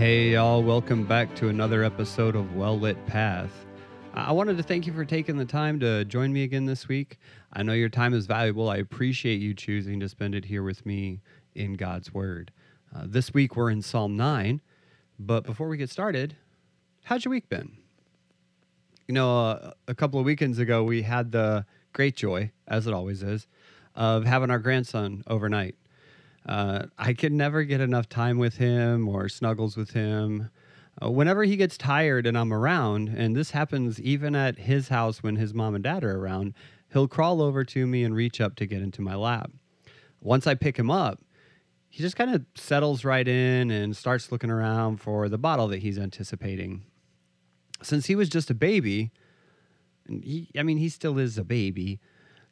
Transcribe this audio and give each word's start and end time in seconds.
Hey, 0.00 0.30
y'all, 0.30 0.62
welcome 0.62 1.04
back 1.04 1.34
to 1.34 1.50
another 1.50 1.84
episode 1.84 2.34
of 2.34 2.56
Well 2.56 2.78
Lit 2.78 2.96
Path. 3.04 3.50
I 4.14 4.32
wanted 4.32 4.56
to 4.56 4.62
thank 4.62 4.86
you 4.86 4.94
for 4.94 5.04
taking 5.04 5.36
the 5.36 5.44
time 5.44 5.78
to 5.80 6.06
join 6.06 6.32
me 6.32 6.42
again 6.42 6.64
this 6.64 6.88
week. 6.88 7.18
I 7.52 7.62
know 7.62 7.74
your 7.74 7.90
time 7.90 8.14
is 8.14 8.24
valuable. 8.24 8.70
I 8.70 8.78
appreciate 8.78 9.42
you 9.42 9.52
choosing 9.52 10.00
to 10.00 10.08
spend 10.08 10.34
it 10.34 10.46
here 10.46 10.62
with 10.62 10.86
me 10.86 11.20
in 11.54 11.74
God's 11.74 12.14
Word. 12.14 12.50
Uh, 12.96 13.02
this 13.04 13.34
week 13.34 13.56
we're 13.56 13.68
in 13.68 13.82
Psalm 13.82 14.16
9, 14.16 14.62
but 15.18 15.44
before 15.44 15.68
we 15.68 15.76
get 15.76 15.90
started, 15.90 16.34
how's 17.04 17.26
your 17.26 17.32
week 17.32 17.50
been? 17.50 17.76
You 19.06 19.12
know, 19.12 19.48
uh, 19.48 19.72
a 19.86 19.94
couple 19.94 20.18
of 20.18 20.24
weekends 20.24 20.58
ago, 20.58 20.82
we 20.82 21.02
had 21.02 21.30
the 21.30 21.66
great 21.92 22.16
joy, 22.16 22.52
as 22.66 22.86
it 22.86 22.94
always 22.94 23.22
is, 23.22 23.46
of 23.94 24.24
having 24.24 24.50
our 24.50 24.60
grandson 24.60 25.24
overnight. 25.26 25.74
Uh, 26.46 26.86
I 26.98 27.12
can 27.12 27.36
never 27.36 27.64
get 27.64 27.80
enough 27.80 28.08
time 28.08 28.38
with 28.38 28.56
him 28.56 29.08
or 29.08 29.28
snuggles 29.28 29.76
with 29.76 29.90
him. 29.90 30.50
Uh, 31.02 31.10
whenever 31.10 31.44
he 31.44 31.56
gets 31.56 31.76
tired 31.76 32.26
and 32.26 32.36
I'm 32.36 32.52
around, 32.52 33.08
and 33.08 33.36
this 33.36 33.50
happens 33.52 34.00
even 34.00 34.34
at 34.34 34.58
his 34.58 34.88
house 34.88 35.22
when 35.22 35.36
his 35.36 35.54
mom 35.54 35.74
and 35.74 35.84
dad 35.84 36.04
are 36.04 36.18
around, 36.18 36.54
he'll 36.92 37.08
crawl 37.08 37.40
over 37.40 37.64
to 37.64 37.86
me 37.86 38.02
and 38.04 38.14
reach 38.14 38.40
up 38.40 38.56
to 38.56 38.66
get 38.66 38.82
into 38.82 39.02
my 39.02 39.14
lap. 39.14 39.50
Once 40.20 40.46
I 40.46 40.54
pick 40.54 40.78
him 40.78 40.90
up, 40.90 41.20
he 41.88 42.02
just 42.02 42.16
kind 42.16 42.34
of 42.34 42.44
settles 42.54 43.04
right 43.04 43.26
in 43.26 43.70
and 43.70 43.96
starts 43.96 44.30
looking 44.30 44.50
around 44.50 44.98
for 44.98 45.28
the 45.28 45.38
bottle 45.38 45.68
that 45.68 45.82
he's 45.82 45.98
anticipating. 45.98 46.82
Since 47.82 48.06
he 48.06 48.14
was 48.14 48.28
just 48.28 48.50
a 48.50 48.54
baby, 48.54 49.10
and 50.06 50.22
he, 50.22 50.50
I 50.56 50.62
mean, 50.62 50.78
he 50.78 50.88
still 50.88 51.18
is 51.18 51.38
a 51.38 51.44
baby, 51.44 51.98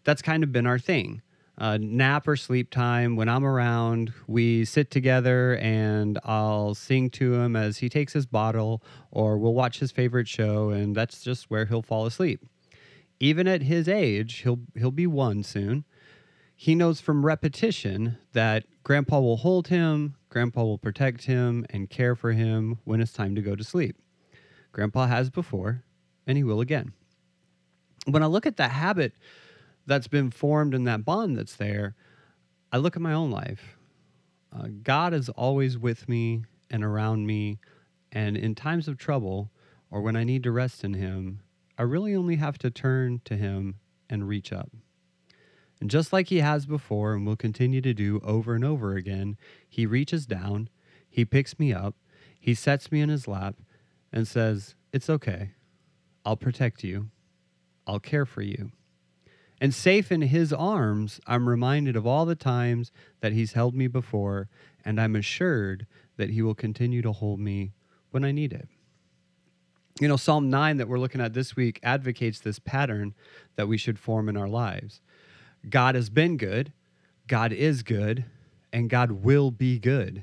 that's 0.05 0.23
kind 0.23 0.43
of 0.43 0.53
been 0.53 0.67
our 0.67 0.79
thing 0.79 1.23
uh, 1.59 1.77
nap 1.81 2.29
or 2.29 2.37
sleep 2.37 2.71
time. 2.71 3.17
When 3.17 3.29
I'm 3.29 3.45
around, 3.45 4.13
we 4.27 4.65
sit 4.65 4.91
together 4.91 5.57
and 5.57 6.19
I'll 6.25 6.75
sing 6.75 7.11
to 7.11 7.35
him 7.35 7.57
as 7.57 7.79
he 7.79 7.89
takes 7.89 8.13
his 8.13 8.27
bottle, 8.27 8.83
or 9.11 9.37
we'll 9.39 9.55
watch 9.55 9.81
his 9.81 9.91
favorite 9.91 10.29
show, 10.29 10.71
and 10.71 10.95
that's 10.95 11.21
just 11.21 11.51
where 11.51 11.67
he'll 11.67 11.83
fall 11.83 12.07
asleep. 12.07 12.45
Even 13.21 13.49
at 13.49 13.63
his 13.63 13.89
age, 13.89 14.37
he'll 14.39 14.61
he'll 14.77 14.93
be 14.93 15.07
one 15.07 15.43
soon. 15.43 15.85
He 16.55 16.75
knows 16.75 17.01
from 17.01 17.27
repetition 17.27 18.19
that 18.33 18.65
grandpa 18.85 19.21
will 19.21 19.39
hold 19.39 19.69
him, 19.69 20.15
grandpa 20.29 20.63
will 20.63 20.79
protect 20.79 21.25
him 21.25 21.67
and 21.71 21.91
care 21.91 22.15
for 22.15 22.33
him 22.33 22.79
when 22.85 23.01
it's 23.01 23.13
time 23.13 23.35
to 23.35 23.43
go 23.43 23.55
to 23.57 23.65
sleep. 23.65 23.97
Grandpa 24.73 25.07
has 25.07 25.31
before, 25.31 25.83
and 26.27 26.37
he 26.37 26.45
will 26.45 26.61
again. 26.61 26.93
When 28.07 28.23
I 28.23 28.27
look 28.27 28.47
at 28.47 28.57
that 28.57 28.71
habit 28.71 29.13
that's 29.89 30.07
been 30.07 30.31
formed 30.31 30.75
in 30.75 30.85
that 30.85 31.05
bond 31.05 31.37
that's 31.37 31.57
there, 31.57 31.95
I 32.71 32.77
look 32.77 32.95
at 32.95 33.03
my 33.03 33.13
own 33.13 33.31
life. 33.31 33.77
Uh, 34.55 34.69
God 34.83 35.15
is 35.15 35.29
always 35.31 35.77
with 35.77 36.09
me 36.09 36.45
and 36.71 36.85
around 36.85 37.27
me. 37.27 37.59
And 38.13 38.37
in 38.37 38.55
times 38.55 38.89
of 38.89 38.99
trouble 38.99 39.51
or 39.91 40.03
when 40.03 40.17
I 40.17 40.25
need 40.25 40.43
to 40.45 40.53
rest 40.53 40.85
in 40.85 40.95
Him, 40.95 41.41
I 41.77 41.83
really 41.83 42.15
only 42.15 42.37
have 42.37 42.59
to 42.59 42.71
turn 42.71 43.21
to 43.25 43.37
Him 43.37 43.77
and 44.09 44.29
reach 44.29 44.53
up. 44.53 44.71
And 45.81 45.91
just 45.91 46.13
like 46.13 46.29
He 46.29 46.39
has 46.39 46.67
before 46.67 47.15
and 47.15 47.27
will 47.27 47.37
continue 47.37 47.81
to 47.81 47.95
do 47.95 48.21
over 48.23 48.55
and 48.55 48.65
over 48.65 48.95
again, 48.95 49.37
He 49.69 49.87
reaches 49.87 50.27
down, 50.27 50.69
He 51.09 51.25
picks 51.25 51.59
me 51.59 51.73
up, 51.73 51.95
He 52.39 52.55
sets 52.55 52.93
me 52.93 53.01
in 53.01 53.09
His 53.09 53.29
lap, 53.29 53.57
and 54.13 54.27
says, 54.27 54.75
It's 54.93 55.09
okay. 55.09 55.53
I'll 56.25 56.37
protect 56.37 56.85
you, 56.85 57.09
I'll 57.87 58.01
care 58.01 58.27
for 58.27 58.43
you. 58.43 58.73
And 59.61 59.75
safe 59.75 60.13
in 60.13 60.23
his 60.23 60.53
arms, 60.53 61.21
I'm 61.27 61.49
reminded 61.49 61.97
of 61.97 62.07
all 62.07 62.25
the 62.25 62.37
times 62.37 62.93
that 63.21 63.33
he's 63.33 63.55
held 63.55 63.75
me 63.75 63.89
before, 63.89 64.49
and 64.85 65.01
I'm 65.01 65.17
assured 65.17 65.87
that 66.17 66.31
he 66.31 66.43
will 66.43 66.55
continue 66.55 67.03
to 67.03 67.13
hold 67.13 67.41
me 67.41 67.73
when 68.11 68.25
I 68.25 68.33
need 68.33 68.53
it. 68.53 68.69
You 70.01 70.07
know, 70.07 70.17
Psalm 70.17 70.49
9 70.49 70.77
that 70.77 70.89
we're 70.89 71.01
looking 71.01 71.21
at 71.21 71.35
this 71.35 71.57
week 71.57 71.81
advocates 71.83 72.39
this 72.39 72.61
pattern 72.61 73.15
that 73.57 73.67
we 73.67 73.77
should 73.77 73.99
form 73.99 74.29
in 74.29 74.37
our 74.37 74.49
lives. 74.49 75.01
God 75.69 75.97
has 75.97 76.09
been 76.09 76.37
good, 76.37 76.73
God 77.27 77.53
is 77.53 77.83
good, 77.83 78.25
and 78.73 78.89
God 78.89 79.11
will 79.11 79.51
be 79.51 79.79
good. 79.81 80.23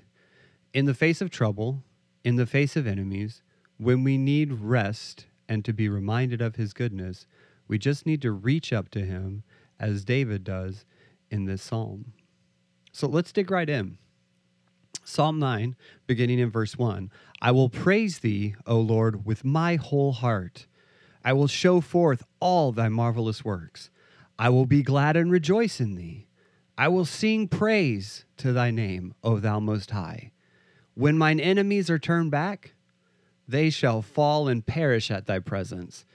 In 0.74 0.86
the 0.86 0.94
face 0.94 1.20
of 1.20 1.30
trouble, 1.30 1.84
in 2.24 2.38
the 2.38 2.46
face 2.46 2.76
of 2.76 2.88
enemies, 2.88 3.42
when 3.78 4.04
we 4.04 4.18
need 4.18 4.54
rest 4.54 5.26
and 5.50 5.66
to 5.66 5.74
be 5.74 5.90
reminded 5.90 6.42
of 6.42 6.56
his 6.56 6.74
goodness, 6.74 7.28
we 7.68 7.78
just 7.78 8.06
need 8.06 8.22
to 8.22 8.32
reach 8.32 8.72
up 8.72 8.90
to 8.90 9.00
him 9.00 9.44
as 9.80 10.06
David 10.06 10.44
does 10.44 10.86
in 11.30 11.46
this 11.46 11.62
psalm. 11.62 12.14
So 12.92 13.08
let's 13.08 13.32
dig 13.32 13.52
right 13.52 13.70
in. 13.70 13.98
Psalm 15.04 15.38
9, 15.38 15.76
beginning 16.08 16.40
in 16.40 16.50
verse 16.50 16.78
1 16.78 17.12
I 17.42 17.52
will 17.52 17.70
praise 17.70 18.20
thee, 18.20 18.56
O 18.66 18.80
Lord, 18.80 19.26
with 19.26 19.46
my 19.46 19.76
whole 19.76 20.14
heart. 20.14 20.68
I 21.24 21.34
will 21.34 21.48
show 21.48 21.82
forth 21.82 22.24
all 22.40 22.72
thy 22.72 22.90
marvelous 22.90 23.44
works. 23.44 23.90
I 24.38 24.50
will 24.50 24.66
be 24.66 24.84
glad 24.84 25.16
and 25.16 25.32
rejoice 25.32 25.80
in 25.80 25.96
thee. 25.96 26.28
I 26.78 26.88
will 26.88 27.06
sing 27.06 27.48
praise 27.48 28.26
to 28.38 28.52
thy 28.52 28.72
name, 28.72 29.14
O 29.24 29.40
thou 29.40 29.60
most 29.60 29.92
high. 29.92 30.32
When 30.94 31.18
mine 31.18 31.40
enemies 31.40 31.90
are 31.90 32.00
turned 32.00 32.32
back, 32.32 32.74
they 33.48 33.70
shall 33.70 34.02
fall 34.02 34.48
and 34.48 34.66
perish 34.66 35.12
at 35.12 35.26
thy 35.26 35.40
presence. 35.40 36.06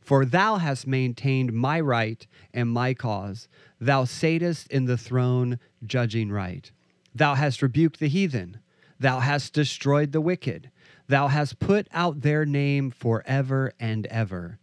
For 0.00 0.24
thou 0.24 0.56
hast 0.56 0.86
maintained 0.86 1.52
my 1.52 1.80
right 1.80 2.26
and 2.52 2.70
my 2.70 2.94
cause. 2.94 3.48
Thou 3.78 4.04
satest 4.04 4.70
in 4.70 4.86
the 4.86 4.96
throne, 4.96 5.58
judging 5.84 6.30
right. 6.30 6.70
Thou 7.14 7.34
hast 7.34 7.62
rebuked 7.62 8.00
the 8.00 8.08
heathen. 8.08 8.60
Thou 8.98 9.20
hast 9.20 9.52
destroyed 9.52 10.12
the 10.12 10.20
wicked. 10.20 10.70
Thou 11.06 11.28
hast 11.28 11.58
put 11.58 11.88
out 11.92 12.20
their 12.20 12.44
name 12.44 12.90
forever 12.90 13.72
and 13.80 14.06
ever. 14.06 14.58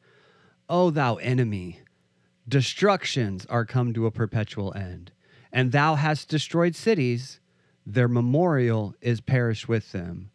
O 0.69 0.89
thou 0.89 1.15
enemy, 1.15 1.81
destructions 2.47 3.45
are 3.47 3.65
come 3.65 3.93
to 3.93 4.05
a 4.05 4.11
perpetual 4.11 4.73
end. 4.75 5.11
And 5.51 5.71
thou 5.71 5.95
hast 5.95 6.29
destroyed 6.29 6.75
cities, 6.75 7.39
their 7.85 8.07
memorial 8.07 8.95
is 9.01 9.21
perished 9.21 9.67
with 9.67 9.91
them. 9.91 10.29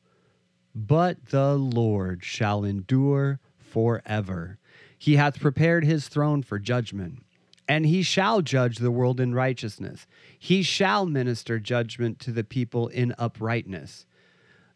But 0.74 1.26
the 1.26 1.54
Lord 1.54 2.24
shall 2.24 2.64
endure 2.64 3.40
forever. 3.58 4.58
He 5.02 5.16
hath 5.16 5.40
prepared 5.40 5.84
his 5.84 6.06
throne 6.06 6.44
for 6.44 6.60
judgment, 6.60 7.24
and 7.66 7.84
he 7.84 8.04
shall 8.04 8.40
judge 8.40 8.76
the 8.76 8.92
world 8.92 9.18
in 9.18 9.34
righteousness. 9.34 10.06
He 10.38 10.62
shall 10.62 11.06
minister 11.06 11.58
judgment 11.58 12.20
to 12.20 12.30
the 12.30 12.44
people 12.44 12.86
in 12.86 13.12
uprightness. 13.18 14.06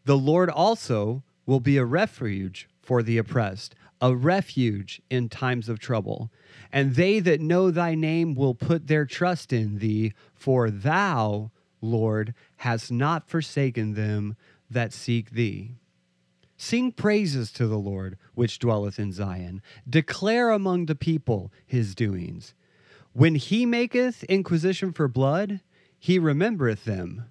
The 0.05 0.19
Lord 0.19 0.51
also 0.51 1.23
will 1.47 1.61
be 1.61 1.77
a 1.77 1.85
refuge 1.85 2.69
for 2.83 3.05
the 3.05 3.19
oppressed, 3.19 3.77
a 4.01 4.17
refuge 4.17 5.01
in 5.09 5.29
times 5.29 5.69
of 5.69 5.79
trouble. 5.79 6.33
And 6.73 6.97
they 6.97 7.21
that 7.21 7.41
know 7.41 7.71
thy 7.71 7.95
name 7.95 8.35
will 8.35 8.57
put 8.57 8.89
their 8.89 9.05
trust 9.07 9.53
in 9.53 9.79
thee, 9.79 10.13
for 10.35 10.73
thou, 10.73 11.53
Lord, 11.81 12.35
hast 12.57 12.91
not 12.91 13.29
forsaken 13.29 13.95
them 13.95 14.35
that 14.69 14.93
seek 14.93 15.31
thee. 15.31 15.77
Sing 16.57 16.93
praises 16.93 17.53
to 17.53 17.67
the 17.67 17.79
Lord, 17.79 18.17
which 18.35 18.59
dwelleth 18.59 18.99
in 18.99 19.13
Zion. 19.13 19.61
Declare 19.89 20.51
among 20.51 20.87
the 20.87 20.95
people 20.95 21.53
his 21.67 21.95
doings. 21.95 22.55
When 23.13 23.35
he 23.35 23.67
maketh 23.67 24.25
inquisition 24.25 24.93
for 24.93 25.09
blood, 25.09 25.61
he 25.99 26.19
remembereth 26.19 26.85
them. 26.85 27.27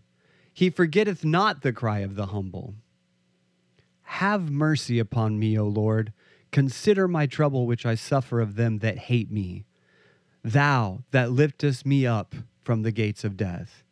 He 0.54 0.70
forgetteth 0.70 1.24
not 1.24 1.62
the 1.62 1.74
cry 1.74 2.00
of 2.00 2.16
the 2.16 2.28
humble. 2.28 2.76
Have 4.04 4.52
mercy 4.52 5.00
upon 5.00 5.40
me, 5.40 5.58
O 5.58 5.66
Lord. 5.66 6.14
Consider 6.52 7.08
my 7.08 7.26
trouble 7.26 7.66
which 7.68 7.86
I 7.86 7.96
suffer 7.96 8.40
of 8.40 8.56
them 8.56 8.80
that 8.80 8.98
hate 8.98 9.32
me. 9.32 9.66
Thou 10.44 11.04
that 11.12 11.32
liftest 11.32 11.86
me 11.86 12.06
up 12.06 12.36
from 12.64 12.84
the 12.84 12.92
gates 12.92 13.24
of 13.24 13.38
death 13.38 13.85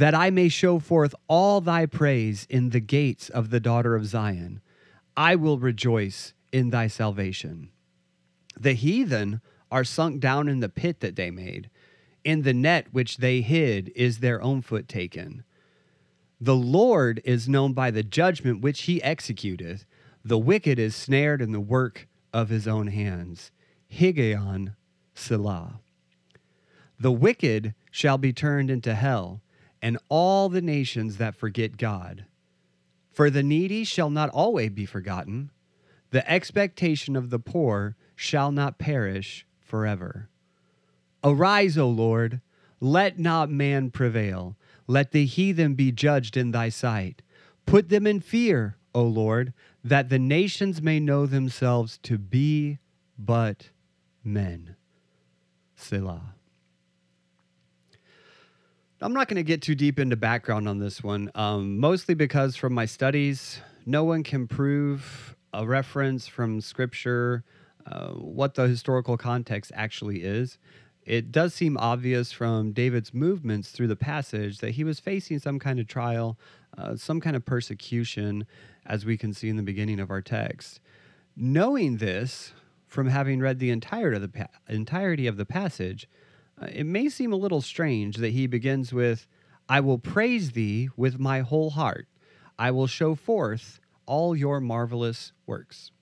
that 0.00 0.14
I 0.14 0.30
may 0.30 0.48
show 0.48 0.78
forth 0.78 1.14
all 1.28 1.60
thy 1.60 1.84
praise 1.84 2.46
in 2.48 2.70
the 2.70 2.80
gates 2.80 3.28
of 3.28 3.50
the 3.50 3.60
daughter 3.60 3.94
of 3.94 4.06
Zion. 4.06 4.62
I 5.14 5.36
will 5.36 5.58
rejoice 5.58 6.32
in 6.50 6.70
thy 6.70 6.86
salvation. 6.86 7.68
The 8.58 8.72
heathen 8.72 9.42
are 9.70 9.84
sunk 9.84 10.18
down 10.18 10.48
in 10.48 10.60
the 10.60 10.70
pit 10.70 11.00
that 11.00 11.16
they 11.16 11.30
made. 11.30 11.68
In 12.24 12.40
the 12.42 12.54
net 12.54 12.86
which 12.92 13.18
they 13.18 13.42
hid 13.42 13.92
is 13.94 14.20
their 14.20 14.40
own 14.40 14.62
foot 14.62 14.88
taken. 14.88 15.44
The 16.40 16.56
Lord 16.56 17.20
is 17.26 17.46
known 17.46 17.74
by 17.74 17.90
the 17.90 18.02
judgment 18.02 18.62
which 18.62 18.84
he 18.84 19.02
executeth. 19.02 19.84
The 20.24 20.38
wicked 20.38 20.78
is 20.78 20.96
snared 20.96 21.42
in 21.42 21.52
the 21.52 21.60
work 21.60 22.08
of 22.32 22.48
his 22.48 22.66
own 22.66 22.86
hands. 22.86 23.50
Higgaion 23.92 24.76
Selah. 25.12 25.78
The 26.98 27.12
wicked 27.12 27.74
shall 27.90 28.16
be 28.16 28.32
turned 28.32 28.70
into 28.70 28.94
hell 28.94 29.42
and 29.82 29.98
all 30.08 30.48
the 30.48 30.62
nations 30.62 31.16
that 31.16 31.34
forget 31.34 31.76
God. 31.76 32.24
For 33.12 33.30
the 33.30 33.42
needy 33.42 33.84
shall 33.84 34.10
not 34.10 34.30
always 34.30 34.70
be 34.70 34.86
forgotten, 34.86 35.50
the 36.10 36.28
expectation 36.30 37.16
of 37.16 37.30
the 37.30 37.38
poor 37.38 37.96
shall 38.14 38.52
not 38.52 38.78
perish 38.78 39.46
forever. 39.60 40.28
Arise, 41.22 41.76
O 41.76 41.88
Lord, 41.88 42.40
let 42.80 43.18
not 43.18 43.50
man 43.50 43.90
prevail, 43.90 44.56
let 44.86 45.12
the 45.12 45.26
heathen 45.26 45.74
be 45.74 45.92
judged 45.92 46.36
in 46.36 46.50
thy 46.50 46.68
sight. 46.68 47.22
Put 47.66 47.88
them 47.88 48.06
in 48.06 48.20
fear, 48.20 48.76
O 48.94 49.02
Lord, 49.02 49.52
that 49.84 50.08
the 50.08 50.18
nations 50.18 50.82
may 50.82 50.98
know 50.98 51.26
themselves 51.26 51.98
to 52.02 52.18
be 52.18 52.78
but 53.18 53.70
men. 54.24 54.76
Selah. 55.76 56.34
I'm 59.02 59.14
not 59.14 59.28
going 59.28 59.36
to 59.36 59.42
get 59.42 59.62
too 59.62 59.74
deep 59.74 59.98
into 59.98 60.14
background 60.14 60.68
on 60.68 60.78
this 60.78 61.02
one, 61.02 61.30
um, 61.34 61.78
mostly 61.78 62.14
because 62.14 62.54
from 62.54 62.74
my 62.74 62.84
studies, 62.84 63.62
no 63.86 64.04
one 64.04 64.22
can 64.22 64.46
prove 64.46 65.34
a 65.54 65.66
reference 65.66 66.28
from 66.28 66.60
scripture, 66.60 67.42
uh, 67.86 68.10
what 68.10 68.56
the 68.56 68.68
historical 68.68 69.16
context 69.16 69.72
actually 69.74 70.22
is. 70.22 70.58
It 71.06 71.32
does 71.32 71.54
seem 71.54 71.78
obvious 71.78 72.30
from 72.30 72.72
David's 72.72 73.14
movements 73.14 73.70
through 73.70 73.88
the 73.88 73.96
passage 73.96 74.58
that 74.58 74.72
he 74.72 74.84
was 74.84 75.00
facing 75.00 75.38
some 75.38 75.58
kind 75.58 75.80
of 75.80 75.88
trial, 75.88 76.38
uh, 76.76 76.94
some 76.96 77.22
kind 77.22 77.36
of 77.36 77.46
persecution, 77.46 78.46
as 78.84 79.06
we 79.06 79.16
can 79.16 79.32
see 79.32 79.48
in 79.48 79.56
the 79.56 79.62
beginning 79.62 79.98
of 79.98 80.10
our 80.10 80.20
text. 80.20 80.78
Knowing 81.34 81.96
this 81.96 82.52
from 82.86 83.08
having 83.08 83.40
read 83.40 83.60
the 83.60 83.70
entirety 83.70 84.16
of 84.16 84.22
the, 84.22 84.28
pa- 84.28 84.48
entirety 84.68 85.26
of 85.26 85.38
the 85.38 85.46
passage, 85.46 86.06
Uh, 86.60 86.66
it 86.72 86.84
may 86.84 87.08
seem 87.08 87.32
a 87.32 87.36
little 87.36 87.60
strange 87.60 88.16
that 88.16 88.32
he 88.32 88.46
begins 88.46 88.92
with, 88.92 89.26
I 89.68 89.80
will 89.80 89.98
praise 89.98 90.52
thee 90.52 90.88
with 90.96 91.18
my 91.18 91.40
whole 91.40 91.70
heart. 91.70 92.06
I 92.58 92.70
will 92.70 92.86
show 92.86 93.14
forth 93.14 93.80
all 94.04 94.36
your 94.36 94.60
marvelous 94.60 95.32
works. 95.46 95.92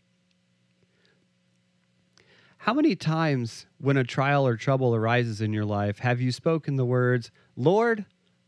How 2.63 2.75
many 2.75 2.97
times, 2.97 3.67
when 3.79 3.97
a 3.97 4.05
trial 4.05 4.47
or 4.47 4.57
trouble 4.57 4.95
arises 4.95 5.41
in 5.41 5.53
your 5.53 5.65
life, 5.65 6.01
have 6.01 6.21
you 6.21 6.33
spoken 6.33 6.77
the 6.77 6.85
words, 6.85 7.31
Lord, 7.57 8.05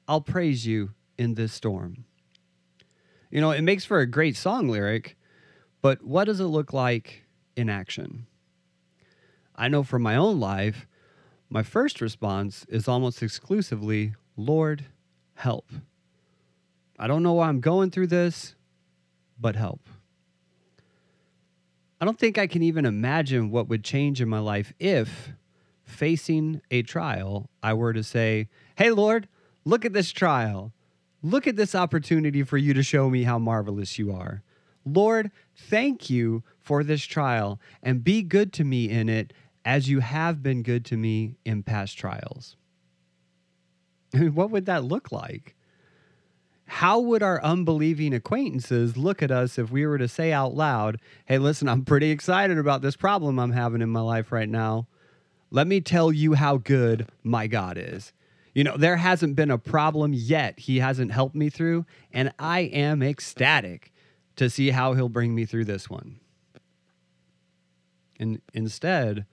I'll 0.09 0.21
praise 0.21 0.67
you 0.67 0.91
in 1.17 1.35
this 1.35 1.53
storm? 1.53 2.05
You 3.31 3.41
know, 3.41 3.53
it 3.53 3.63
makes 3.63 3.85
for 3.85 4.01
a 4.01 4.07
great 4.07 4.37
song 4.37 4.69
lyric, 4.69 5.17
but 5.81 6.03
what 6.03 6.25
does 6.25 6.41
it 6.41 6.47
look 6.47 6.73
like 6.73 7.25
in 7.55 7.71
action? 7.71 8.27
I 9.55 9.69
know 9.69 9.85
from 9.85 10.03
my 10.03 10.17
own 10.17 10.41
life, 10.41 10.89
my 11.51 11.65
first 11.65 12.01
response 12.01 12.65
is 12.69 12.87
almost 12.87 13.23
exclusively, 13.23 14.15
Lord, 14.37 14.87
help. 15.35 15.69
I 16.99 17.09
don't 17.09 17.25
know 17.25 17.33
why 17.33 17.49
I'm 17.49 17.61
going 17.61 17.91
through 17.91 18.07
this, 18.07 18.55
but 19.39 19.57
help. 19.57 19.81
I 22.01 22.05
don't 22.05 22.19
think 22.19 22.39
I 22.39 22.47
can 22.47 22.63
even 22.63 22.87
imagine 22.87 23.51
what 23.51 23.69
would 23.69 23.83
change 23.83 24.21
in 24.21 24.29
my 24.29 24.39
life 24.39 24.73
if, 24.79 25.31
facing 25.83 26.63
a 26.71 26.83
trial, 26.83 27.51
I 27.63 27.75
were 27.75 27.93
to 27.93 28.05
say, 28.05 28.49
Hey, 28.77 28.91
Lord, 28.91 29.29
look 29.65 29.85
at 29.85 29.93
this 29.93 30.13
trial. 30.13 30.73
Look 31.23 31.47
at 31.47 31.57
this 31.57 31.75
opportunity 31.75 32.43
for 32.45 32.57
you 32.57 32.73
to 32.75 32.83
show 32.83 33.11
me 33.11 33.25
how 33.25 33.39
marvelous 33.39 33.99
you 33.99 34.13
are. 34.13 34.43
Lord, 34.87 35.31
thank 35.55 36.09
you 36.09 36.43
for 36.59 36.83
this 36.83 37.05
trial 37.05 37.61
and 37.83 38.05
be 38.05 38.23
good 38.23 38.53
to 38.55 38.65
me 38.65 38.89
in 38.89 39.09
it 39.09 39.33
as 39.71 39.89
you 39.89 40.01
have 40.01 40.43
been 40.43 40.65
good 40.65 40.85
to 40.85 40.97
me 40.97 41.37
in 41.45 41.63
past 41.63 41.97
trials. 41.97 42.57
I 44.15 44.19
mean, 44.19 44.35
what 44.35 44.51
would 44.51 44.67
that 44.67 44.85
look 44.85 45.13
like? 45.13 45.55
how 46.73 47.01
would 47.01 47.21
our 47.21 47.43
unbelieving 47.43 48.15
acquaintances 48.15 48.97
look 48.97 49.25
at 49.25 49.33
us 49.33 49.59
if 49.59 49.73
we 49.73 49.85
were 49.85 49.99
to 49.99 50.07
say 50.07 50.33
out 50.33 50.55
loud, 50.55 51.01
Hey, 51.27 51.37
listen, 51.37 51.69
I'm 51.69 51.85
pretty 51.85 52.13
excited 52.13 52.59
about 52.59 52.81
this 52.81 52.95
problem 52.95 53.41
I'm 53.41 53.51
having 53.51 53.83
in 53.83 53.91
my 53.91 54.01
life 54.01 54.31
right 54.31 54.49
now. 54.49 54.87
Let 55.51 55.67
me 55.67 55.81
tell 55.81 56.13
you 56.13 56.35
how 56.35 56.59
good 56.59 57.09
my 57.25 57.49
God 57.49 57.77
is. 57.77 58.13
You 58.55 58.63
know, 58.63 58.77
there 58.77 58.99
hasn't 58.99 59.35
been 59.35 59.51
a 59.51 59.59
problem 59.59 60.13
yet 60.15 60.61
he 60.61 60.79
hasn't 60.79 61.11
helped 61.11 61.35
me 61.35 61.51
through, 61.51 61.87
and 62.13 62.33
I 62.39 62.61
am 62.61 63.03
ecstatic 63.03 63.93
to 64.37 64.49
see 64.49 64.71
how 64.71 64.93
he'll 64.93 65.09
bring 65.09 65.35
me 65.35 65.47
through 65.47 65.65
this 65.65 65.91
one. 65.91 66.21
And 68.21 68.41
instead, 68.55 69.27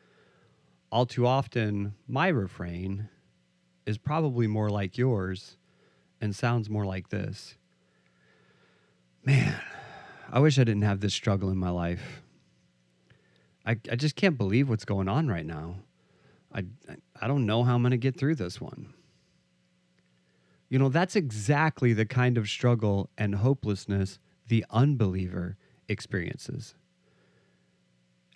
all 0.92 1.06
too 1.06 1.28
often, 1.28 1.94
my 2.08 2.28
refrain 2.28 3.10
is 3.86 3.98
probably 3.98 4.48
more 4.48 4.70
like 4.70 4.98
yours 4.98 5.58
and 6.20 6.36
sounds 6.36 6.70
more 6.70 6.86
like 6.86 7.10
this 7.10 7.56
Man, 9.26 9.60
I 10.32 10.40
wish 10.40 10.58
I 10.58 10.64
didn't 10.64 10.84
have 10.84 11.02
this 11.02 11.14
struggle 11.14 11.50
in 11.50 11.58
my 11.58 11.70
life. 11.70 12.22
I, 13.66 13.72
I 13.92 13.98
just 13.98 14.16
can't 14.16 14.38
believe 14.38 14.70
what's 14.70 14.86
going 14.86 15.10
on 15.10 15.28
right 15.28 15.46
now. 15.46 15.80
I, 16.54 16.64
I 17.20 17.28
don't 17.28 17.46
know 17.46 17.64
how 17.64 17.76
I'm 17.76 17.82
going 17.82 17.92
to 17.92 17.98
get 17.98 18.18
through 18.18 18.36
this 18.36 18.62
one. 18.62 18.94
You 20.70 20.80
know, 20.80 20.88
that's 20.88 21.18
exactly 21.18 21.92
the 21.92 22.06
kind 22.06 22.38
of 22.38 22.48
struggle 22.48 23.10
and 23.18 23.36
hopelessness 23.36 24.20
the 24.48 24.66
unbeliever 24.70 25.58
experiences. 25.90 26.74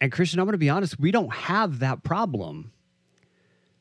And 0.01 0.11
Christian, 0.11 0.39
I'm 0.39 0.45
going 0.45 0.53
to 0.53 0.57
be 0.57 0.69
honest, 0.69 0.99
we 0.99 1.11
don't 1.11 1.33
have 1.33 1.79
that 1.79 2.03
problem 2.03 2.73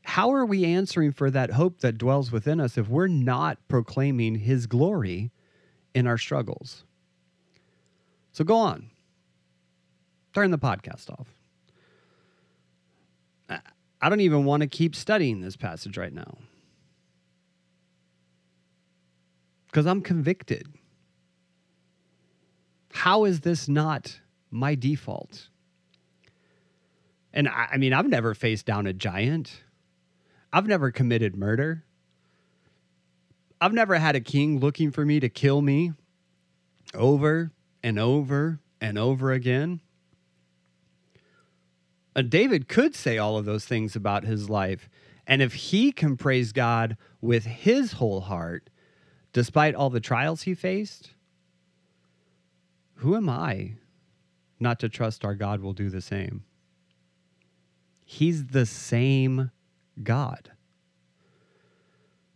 how 0.03 0.33
are 0.33 0.45
we 0.45 0.65
answering 0.65 1.13
for 1.13 1.31
that 1.31 1.53
hope 1.53 1.81
that 1.81 1.99
dwells 1.99 2.33
within 2.33 2.61
us 2.61 2.79
if 2.79 2.89
we're 2.89 3.07
not 3.07 3.59
proclaiming 3.69 4.37
his 4.37 4.67
glory 4.67 5.31
in 5.95 6.07
our 6.07 6.19
struggles? 6.19 6.85
So 8.33 8.45
go 8.45 8.57
on. 8.57 8.91
Turn 10.35 10.51
the 10.51 10.59
podcast 10.59 11.11
off. 11.11 11.29
I 14.03 14.09
don't 14.09 14.21
even 14.21 14.45
want 14.45 14.63
to 14.63 14.67
keep 14.67 14.97
studying 14.97 15.43
this 15.43 15.57
passage 15.57 15.99
right 15.99 16.13
now 16.13 16.39
because 19.67 19.87
I'm 19.87 20.01
convicted. 20.01 20.67
How 22.93 23.25
is 23.25 23.41
this 23.41 23.69
not 23.69 24.21
my 24.51 24.75
default? 24.75 25.50
And 27.33 27.49
I, 27.49 27.69
I 27.73 27.77
mean, 27.77 27.93
I've 27.93 28.09
never 28.09 28.35
faced 28.35 28.67
down 28.67 28.87
a 28.87 28.93
giant. 28.93 29.63
I've 30.53 30.67
never 30.67 30.91
committed 30.91 31.37
murder. 31.37 31.85
I've 33.61 33.75
never 33.75 33.97
had 33.97 34.17
a 34.17 34.21
king 34.21 34.59
looking 34.59 34.91
for 34.91 35.05
me 35.05 35.21
to 35.21 35.29
kill 35.29 35.61
me 35.61 35.93
over 36.95 37.53
and 37.83 37.99
over 37.99 38.59
and 38.81 38.99
over 38.99 39.33
again. 39.33 39.81
And 42.17 42.31
David 42.31 42.69
could 42.69 42.95
say 42.95 43.19
all 43.19 43.37
of 43.37 43.45
those 43.45 43.65
things 43.65 43.95
about 43.95 44.25
his 44.25 44.51
life. 44.51 44.89
And 45.27 45.41
if 45.41 45.55
he 45.55 45.93
can 45.93 46.17
praise 46.17 46.53
God 46.53 46.97
with 47.21 47.45
his 47.45 47.93
whole 47.93 48.23
heart, 48.23 48.69
despite 49.33 49.75
all 49.75 49.91
the 49.91 50.01
trials 50.01 50.43
he 50.43 50.55
faced, 50.55 51.11
who 52.95 53.15
am 53.15 53.29
I 53.29 53.75
not 54.59 54.81
to 54.81 54.89
trust 54.89 55.25
our 55.25 55.35
God 55.35 55.61
will 55.61 55.73
do 55.73 55.89
the 55.89 56.03
same? 56.03 56.45
He's 58.13 58.47
the 58.47 58.67
same 58.67 59.53
God. 60.03 60.51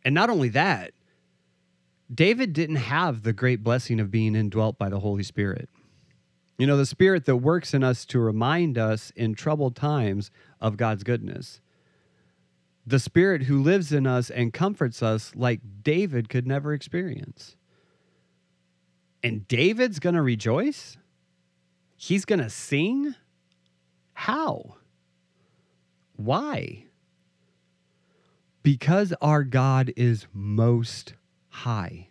And 0.04 0.14
not 0.14 0.30
only 0.30 0.48
that, 0.50 0.92
David 2.14 2.52
didn't 2.52 2.76
have 2.76 3.24
the 3.24 3.32
great 3.32 3.64
blessing 3.64 3.98
of 3.98 4.08
being 4.08 4.36
indwelt 4.36 4.78
by 4.78 4.88
the 4.88 5.00
Holy 5.00 5.24
Spirit. 5.24 5.68
You 6.58 6.68
know, 6.68 6.76
the 6.76 6.86
Spirit 6.86 7.24
that 7.24 7.38
works 7.38 7.74
in 7.74 7.82
us 7.82 8.04
to 8.06 8.20
remind 8.20 8.78
us 8.78 9.10
in 9.16 9.34
troubled 9.34 9.74
times 9.74 10.30
of 10.60 10.76
God's 10.76 11.02
goodness. 11.02 11.60
The 12.86 13.00
Spirit 13.00 13.42
who 13.42 13.60
lives 13.60 13.90
in 13.90 14.06
us 14.06 14.30
and 14.30 14.52
comforts 14.52 15.02
us 15.02 15.32
like 15.34 15.60
David 15.82 16.28
could 16.28 16.46
never 16.46 16.72
experience. 16.72 17.56
And 19.24 19.48
David's 19.48 19.98
going 19.98 20.14
to 20.14 20.22
rejoice? 20.22 20.98
He's 21.96 22.24
going 22.24 22.42
to 22.42 22.48
sing? 22.48 23.16
How? 24.12 24.76
Why? 26.16 26.84
because 28.64 29.12
our 29.20 29.44
God 29.44 29.92
is 29.94 30.26
most 30.32 31.14
high. 31.50 32.08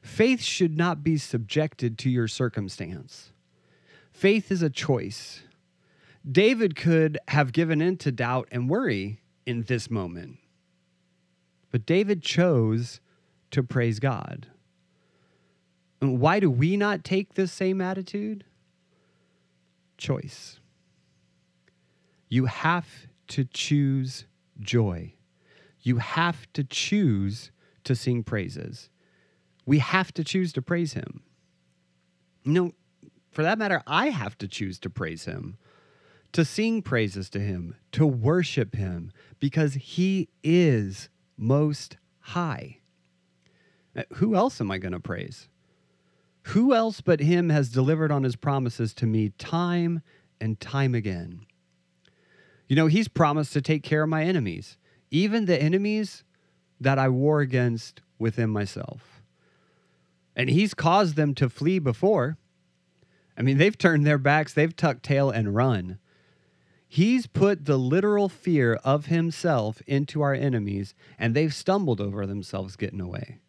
Faith 0.00 0.40
should 0.40 0.76
not 0.76 1.02
be 1.02 1.16
subjected 1.16 1.98
to 1.98 2.10
your 2.10 2.28
circumstance. 2.28 3.32
Faith 4.12 4.52
is 4.52 4.62
a 4.62 4.70
choice. 4.70 5.42
David 6.30 6.76
could 6.76 7.18
have 7.28 7.52
given 7.52 7.80
in 7.80 7.96
to 7.96 8.12
doubt 8.12 8.46
and 8.52 8.70
worry 8.70 9.20
in 9.44 9.62
this 9.62 9.90
moment, 9.90 10.38
but 11.72 11.84
David 11.84 12.22
chose 12.22 13.00
to 13.50 13.62
praise 13.62 13.98
God. 13.98 14.46
And 16.00 16.20
why 16.20 16.38
do 16.38 16.50
we 16.50 16.76
not 16.76 17.02
take 17.02 17.34
this 17.34 17.50
same 17.50 17.80
attitude? 17.80 18.44
Choice. 19.96 20.60
You 22.32 22.46
have 22.46 22.88
to 23.28 23.44
choose 23.44 24.24
joy. 24.58 25.12
You 25.82 25.98
have 25.98 26.50
to 26.54 26.64
choose 26.64 27.50
to 27.84 27.94
sing 27.94 28.24
praises. 28.24 28.88
We 29.66 29.80
have 29.80 30.14
to 30.14 30.24
choose 30.24 30.50
to 30.54 30.62
praise 30.62 30.94
Him. 30.94 31.24
Know, 32.46 32.72
for 33.32 33.42
that 33.42 33.58
matter, 33.58 33.82
I 33.86 34.08
have 34.08 34.38
to 34.38 34.48
choose 34.48 34.78
to 34.78 34.88
praise 34.88 35.26
Him, 35.26 35.58
to 36.32 36.42
sing 36.42 36.80
praises 36.80 37.28
to 37.28 37.38
Him, 37.38 37.76
to 37.92 38.06
worship 38.06 38.76
Him, 38.76 39.12
because 39.38 39.74
He 39.74 40.30
is 40.42 41.10
most 41.36 41.98
high. 42.20 42.78
Uh, 43.94 44.04
who 44.14 44.36
else 44.36 44.58
am 44.58 44.70
I 44.70 44.78
going 44.78 44.92
to 44.92 45.00
praise? 45.00 45.50
Who 46.44 46.72
else 46.72 47.02
but 47.02 47.20
him 47.20 47.50
has 47.50 47.68
delivered 47.68 48.10
on 48.10 48.22
his 48.22 48.36
promises 48.36 48.94
to 48.94 49.06
me 49.06 49.34
time 49.36 50.00
and 50.40 50.58
time 50.58 50.94
again? 50.94 51.44
You 52.68 52.76
know, 52.76 52.86
he's 52.86 53.08
promised 53.08 53.52
to 53.52 53.62
take 53.62 53.82
care 53.82 54.02
of 54.02 54.08
my 54.08 54.24
enemies, 54.24 54.76
even 55.10 55.44
the 55.44 55.60
enemies 55.60 56.24
that 56.80 56.98
I 56.98 57.08
war 57.08 57.40
against 57.40 58.00
within 58.18 58.50
myself. 58.50 59.22
And 60.34 60.48
he's 60.48 60.74
caused 60.74 61.16
them 61.16 61.34
to 61.34 61.48
flee 61.48 61.78
before. 61.78 62.38
I 63.36 63.42
mean, 63.42 63.58
they've 63.58 63.76
turned 63.76 64.06
their 64.06 64.18
backs, 64.18 64.54
they've 64.54 64.74
tucked 64.74 65.02
tail 65.02 65.30
and 65.30 65.54
run. 65.54 65.98
He's 66.88 67.26
put 67.26 67.64
the 67.64 67.78
literal 67.78 68.28
fear 68.28 68.74
of 68.84 69.06
himself 69.06 69.80
into 69.86 70.20
our 70.20 70.34
enemies, 70.34 70.94
and 71.18 71.34
they've 71.34 71.54
stumbled 71.54 72.00
over 72.00 72.26
themselves 72.26 72.76
getting 72.76 73.00
away. 73.00 73.40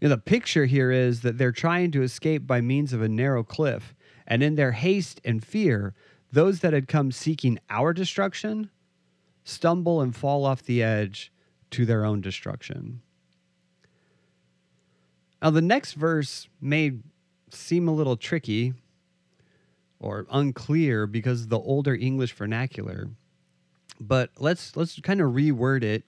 You 0.00 0.08
know, 0.08 0.14
the 0.14 0.20
picture 0.20 0.66
here 0.66 0.92
is 0.92 1.22
that 1.22 1.38
they're 1.38 1.52
trying 1.52 1.90
to 1.90 2.02
escape 2.02 2.46
by 2.46 2.60
means 2.60 2.92
of 2.92 3.02
a 3.02 3.08
narrow 3.08 3.42
cliff, 3.42 3.94
and 4.26 4.42
in 4.42 4.54
their 4.54 4.72
haste 4.72 5.20
and 5.24 5.44
fear, 5.44 5.92
those 6.32 6.60
that 6.60 6.72
had 6.72 6.88
come 6.88 7.12
seeking 7.12 7.58
our 7.68 7.92
destruction 7.92 8.70
stumble 9.44 10.00
and 10.00 10.14
fall 10.14 10.44
off 10.44 10.62
the 10.62 10.82
edge 10.82 11.32
to 11.70 11.86
their 11.86 12.04
own 12.04 12.20
destruction. 12.20 13.00
Now, 15.42 15.50
the 15.50 15.62
next 15.62 15.94
verse 15.94 16.48
may 16.60 16.98
seem 17.50 17.88
a 17.88 17.94
little 17.94 18.16
tricky 18.16 18.74
or 19.98 20.26
unclear 20.30 21.06
because 21.06 21.42
of 21.42 21.48
the 21.48 21.58
older 21.58 21.94
English 21.94 22.32
vernacular. 22.32 23.08
But 23.98 24.30
let's 24.38 24.76
let's 24.76 24.98
kind 25.00 25.20
of 25.20 25.32
reword 25.32 25.82
it 25.82 26.04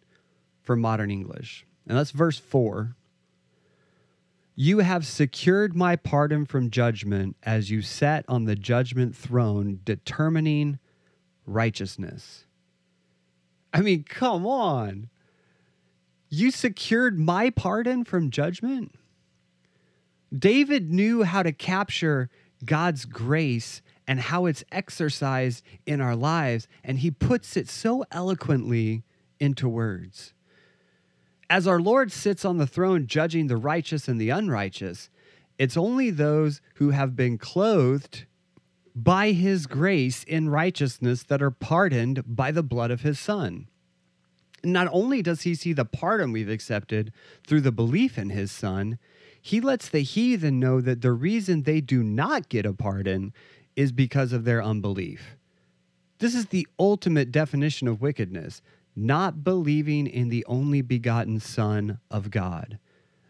for 0.63 0.77
modern 0.77 1.11
English. 1.11 1.67
And 1.87 1.99
that's 1.99 2.11
verse 2.11 2.39
4. 2.39 2.97
You 4.63 4.79
have 4.79 5.05
secured 5.05 5.75
my 5.75 5.97
pardon 5.97 6.47
from 6.47 6.71
judgment 6.71 7.35
as 7.43 7.73
you 7.73 7.83
sat 7.83 8.25
on 8.29 8.45
the 8.45 8.55
judgment 8.55 9.17
throne 9.17 9.81
determining 9.85 10.79
righteousness. 11.47 12.47
I 13.75 13.81
mean, 13.81 14.05
come 14.05 14.47
on. 14.47 15.09
You 16.29 16.53
secured 16.53 17.19
my 17.19 17.51
pardon 17.51 18.05
from 18.05 18.31
judgment? 18.31 18.95
David 20.33 20.93
knew 20.93 21.25
how 21.25 21.43
to 21.43 21.51
capture 21.51 22.31
God's 22.65 23.05
grace 23.05 23.83
and 24.07 24.21
how 24.21 24.47
it's 24.47 24.63
exercised 24.71 25.65
in 25.87 26.01
our 26.01 26.15
lives, 26.15 26.69
and 26.85 27.01
he 27.01 27.11
puts 27.11 27.57
it 27.57 27.69
so 27.69 28.05
eloquently 28.13 29.03
into 29.41 29.69
words. 29.69 30.35
As 31.53 31.67
our 31.67 31.81
Lord 31.81 32.11
sits 32.11 32.47
on 32.47 32.57
the 32.57 32.67
throne 32.67 33.07
judging 33.07 33.47
the 33.47 33.59
righteous 33.59 34.09
and 34.09 34.19
the 34.19 34.31
unrighteous, 34.31 35.11
it's 35.59 35.77
only 35.77 36.09
those 36.09 36.63
who 36.77 36.93
have 36.93 37.15
been 37.15 37.37
clothed 37.37 38.25
by 38.97 39.33
his 39.33 39.67
grace 39.67 40.25
in 40.25 40.49
righteousness 40.49 41.23
that 41.25 41.43
are 41.43 41.51
pardoned 41.51 42.23
by 42.25 42.53
the 42.53 42.63
blood 42.63 42.91
of 42.91 43.03
his 43.03 43.21
Son. 43.21 43.69
Not 44.65 44.89
only 44.93 45.21
does 45.21 45.43
he 45.43 45.55
see 45.55 45.75
the 45.75 45.85
pardon 45.85 46.33
we've 46.33 46.49
accepted 46.49 47.13
through 47.47 47.61
the 47.61 47.71
belief 47.71 48.17
in 48.17 48.31
his 48.31 48.51
Son, 48.51 48.99
he 49.39 49.61
lets 49.61 49.91
the 49.91 50.01
heathen 50.01 50.59
know 50.59 50.81
that 50.81 51.03
the 51.03 51.13
reason 51.13 51.65
they 51.65 51.83
do 51.83 52.03
not 52.03 52.49
get 52.49 52.65
a 52.65 52.73
pardon 52.73 53.35
is 53.77 53.93
because 53.93 54.33
of 54.33 54.47
their 54.47 54.63
unbelief. 54.63 55.37
This 56.19 56.35
is 56.35 56.47
the 56.47 56.67
ultimate 56.79 57.31
definition 57.31 57.89
of 57.89 58.01
wickedness 58.01 58.63
not 58.95 59.45
believing 59.45 60.07
in 60.07 60.29
the 60.29 60.45
only 60.47 60.83
begotten 60.83 61.41
Son 61.41 61.99
of 62.11 62.31
God. 62.31 62.79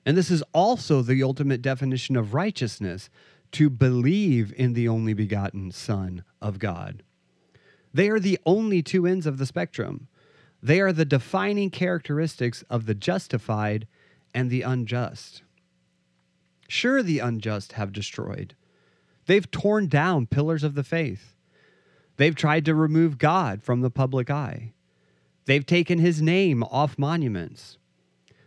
And 0.04 0.16
this 0.16 0.31
is 0.31 0.42
also 0.52 1.02
the 1.02 1.23
ultimate 1.23 1.62
definition 1.62 2.16
of 2.16 2.35
righteousness 2.35 3.09
to 3.52 3.71
believe 3.71 4.52
in 4.57 4.73
the 4.73 4.88
only 4.88 5.14
begotten 5.14 5.71
Son 5.71 6.25
of 6.40 6.59
God. 6.59 7.02
They 7.95 8.09
are 8.09 8.21
the 8.21 8.38
only 8.47 8.83
two 8.83 9.07
ends 9.07 9.26
of 9.26 9.38
the 9.38 9.47
spectrum. 9.47 10.09
They 10.62 10.81
are 10.81 10.92
the 10.92 11.04
defining 11.04 11.71
characteristics 11.71 12.62
of 12.71 12.87
the 12.87 12.95
justified 12.95 13.87
and 14.35 14.50
the 14.50 14.62
unjust. 14.62 15.42
Sure, 16.69 17.02
the 17.02 17.19
unjust 17.19 17.73
have 17.73 17.92
destroyed. 17.92 18.54
They've 19.26 19.50
torn 19.50 19.88
down 19.88 20.26
pillars 20.26 20.64
of 20.64 20.75
the 20.75 20.85
faith. 20.85 21.37
They've 22.16 22.35
tried 22.35 22.64
to 22.64 22.75
remove 22.75 23.19
God 23.19 23.62
from 23.62 23.81
the 23.81 23.90
public 23.90 24.31
eye. 24.31 24.73
They've 25.45 25.67
taken 25.67 25.99
his 25.99 26.23
name 26.23 26.63
off 26.65 26.99
monuments. 26.99 27.79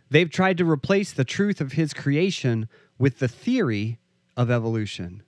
They've 0.08 0.30
tried 0.30 0.58
to 0.58 0.70
replace 0.70 1.12
the 1.12 1.24
truth 1.24 1.60
of 1.60 1.72
his 1.72 1.92
creation 1.92 2.68
with 2.98 3.18
the 3.18 3.28
theory 3.28 3.98
of 4.36 4.50
evolution. 4.50 5.22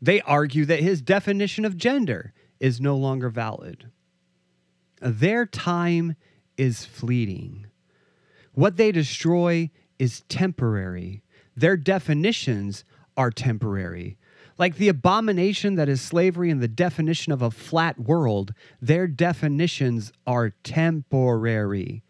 They 0.00 0.20
argue 0.22 0.64
that 0.66 0.80
his 0.80 1.02
definition 1.02 1.64
of 1.64 1.76
gender 1.76 2.32
is 2.60 2.80
no 2.80 2.96
longer 2.96 3.28
valid. 3.28 3.90
Their 5.00 5.46
time 5.46 6.16
is 6.56 6.84
fleeting. 6.84 7.66
What 8.52 8.76
they 8.76 8.92
destroy 8.92 9.70
is 9.98 10.22
temporary. 10.28 11.22
Their 11.56 11.76
definitions 11.76 12.84
are 13.16 13.30
temporary. 13.30 14.16
Like 14.58 14.76
the 14.76 14.88
abomination 14.88 15.76
that 15.76 15.88
is 15.88 16.00
slavery 16.00 16.50
and 16.50 16.60
the 16.60 16.68
definition 16.68 17.32
of 17.32 17.42
a 17.42 17.50
flat 17.50 17.98
world, 17.98 18.52
their 18.82 19.06
definitions 19.06 20.12
are 20.26 20.50
temporary. 20.64 22.02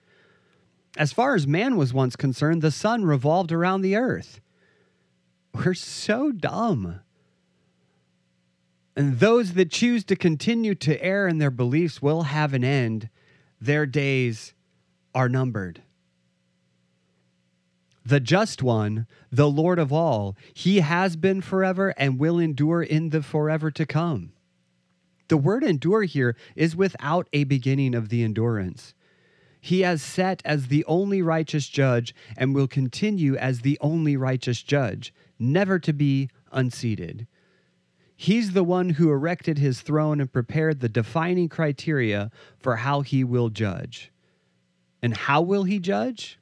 As 0.96 1.12
far 1.12 1.34
as 1.34 1.46
man 1.46 1.76
was 1.76 1.92
once 1.92 2.16
concerned, 2.16 2.62
the 2.62 2.70
sun 2.70 3.04
revolved 3.04 3.52
around 3.52 3.82
the 3.82 3.96
earth. 3.96 4.40
We're 5.52 5.74
so 5.74 6.32
dumb. 6.32 7.00
And 8.96 9.20
those 9.20 9.52
that 9.52 9.70
choose 9.70 10.02
to 10.04 10.16
continue 10.16 10.74
to 10.76 11.00
err 11.04 11.28
in 11.28 11.38
their 11.38 11.50
beliefs 11.50 12.02
will 12.02 12.22
have 12.22 12.54
an 12.54 12.64
end. 12.64 13.10
Their 13.60 13.86
days 13.86 14.54
are 15.14 15.28
numbered 15.28 15.82
the 18.08 18.20
just 18.20 18.62
one, 18.62 19.06
the 19.30 19.50
Lord 19.50 19.78
of 19.78 19.92
all. 19.92 20.34
He 20.54 20.80
has 20.80 21.14
been 21.14 21.42
forever 21.42 21.90
and 21.98 22.18
will 22.18 22.38
endure 22.38 22.82
in 22.82 23.10
the 23.10 23.22
forever 23.22 23.70
to 23.72 23.84
come. 23.84 24.32
The 25.28 25.36
word 25.36 25.62
endure 25.62 26.04
here 26.04 26.34
is 26.56 26.74
without 26.74 27.28
a 27.34 27.44
beginning 27.44 27.94
of 27.94 28.08
the 28.08 28.22
endurance. 28.22 28.94
He 29.60 29.80
has 29.82 30.00
set 30.00 30.40
as 30.42 30.68
the 30.68 30.86
only 30.86 31.20
righteous 31.20 31.68
judge 31.68 32.14
and 32.34 32.54
will 32.54 32.66
continue 32.66 33.36
as 33.36 33.60
the 33.60 33.76
only 33.82 34.16
righteous 34.16 34.62
judge, 34.62 35.12
never 35.38 35.78
to 35.78 35.92
be 35.92 36.30
unseated. 36.50 37.26
He's 38.16 38.52
the 38.52 38.64
one 38.64 38.90
who 38.90 39.10
erected 39.10 39.58
his 39.58 39.82
throne 39.82 40.18
and 40.18 40.32
prepared 40.32 40.80
the 40.80 40.88
defining 40.88 41.50
criteria 41.50 42.30
for 42.58 42.76
how 42.76 43.02
he 43.02 43.22
will 43.22 43.50
judge. 43.50 44.10
And 45.02 45.14
how 45.14 45.42
will 45.42 45.64
he 45.64 45.78
judge? 45.78 46.38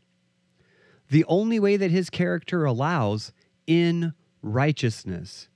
The 1.08 1.25
only 1.26 1.58
way 1.58 1.76
that 1.76 1.90
his 1.90 2.10
character 2.10 2.64
allows 2.64 3.32
in 3.66 4.12
righteousness. 4.42 5.48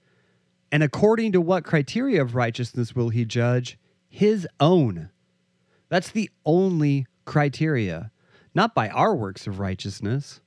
And 0.72 0.82
according 0.82 1.32
to 1.32 1.40
what 1.40 1.64
criteria 1.64 2.22
of 2.22 2.34
righteousness 2.34 2.94
will 2.94 3.08
he 3.08 3.24
judge? 3.24 3.78
His 4.08 4.46
own. 4.58 5.10
That's 5.88 6.10
the 6.10 6.30
only 6.44 7.06
criteria, 7.24 8.12
not 8.54 8.74
by 8.74 8.88
our 8.90 9.14
works 9.14 9.46
of 9.46 9.58
righteousness. 9.58 10.40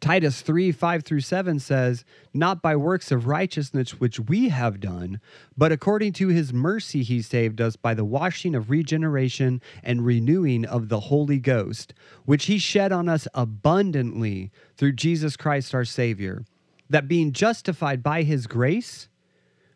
Titus 0.00 0.40
3 0.40 0.72
5 0.72 1.04
through 1.04 1.20
7 1.20 1.58
says, 1.58 2.04
Not 2.32 2.62
by 2.62 2.74
works 2.74 3.12
of 3.12 3.26
righteousness 3.26 4.00
which 4.00 4.18
we 4.18 4.48
have 4.48 4.80
done, 4.80 5.20
but 5.58 5.72
according 5.72 6.14
to 6.14 6.28
his 6.28 6.54
mercy 6.54 7.02
he 7.02 7.20
saved 7.20 7.60
us 7.60 7.76
by 7.76 7.92
the 7.92 8.04
washing 8.04 8.54
of 8.54 8.70
regeneration 8.70 9.60
and 9.82 10.06
renewing 10.06 10.64
of 10.64 10.88
the 10.88 11.00
Holy 11.00 11.38
Ghost, 11.38 11.92
which 12.24 12.46
he 12.46 12.56
shed 12.56 12.92
on 12.92 13.10
us 13.10 13.28
abundantly 13.34 14.50
through 14.74 14.92
Jesus 14.92 15.36
Christ 15.36 15.74
our 15.74 15.84
Savior, 15.84 16.44
that 16.88 17.06
being 17.06 17.32
justified 17.32 18.02
by 18.02 18.22
his 18.22 18.46
grace, 18.46 19.10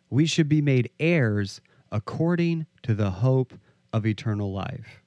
we 0.09 0.25
should 0.25 0.49
be 0.49 0.62
made 0.62 0.90
heirs 0.99 1.61
according 1.93 2.64
to 2.83 2.95
the 2.95 3.11
hope 3.11 3.52
of 3.93 4.07
eternal 4.07 4.50
life. 4.52 5.02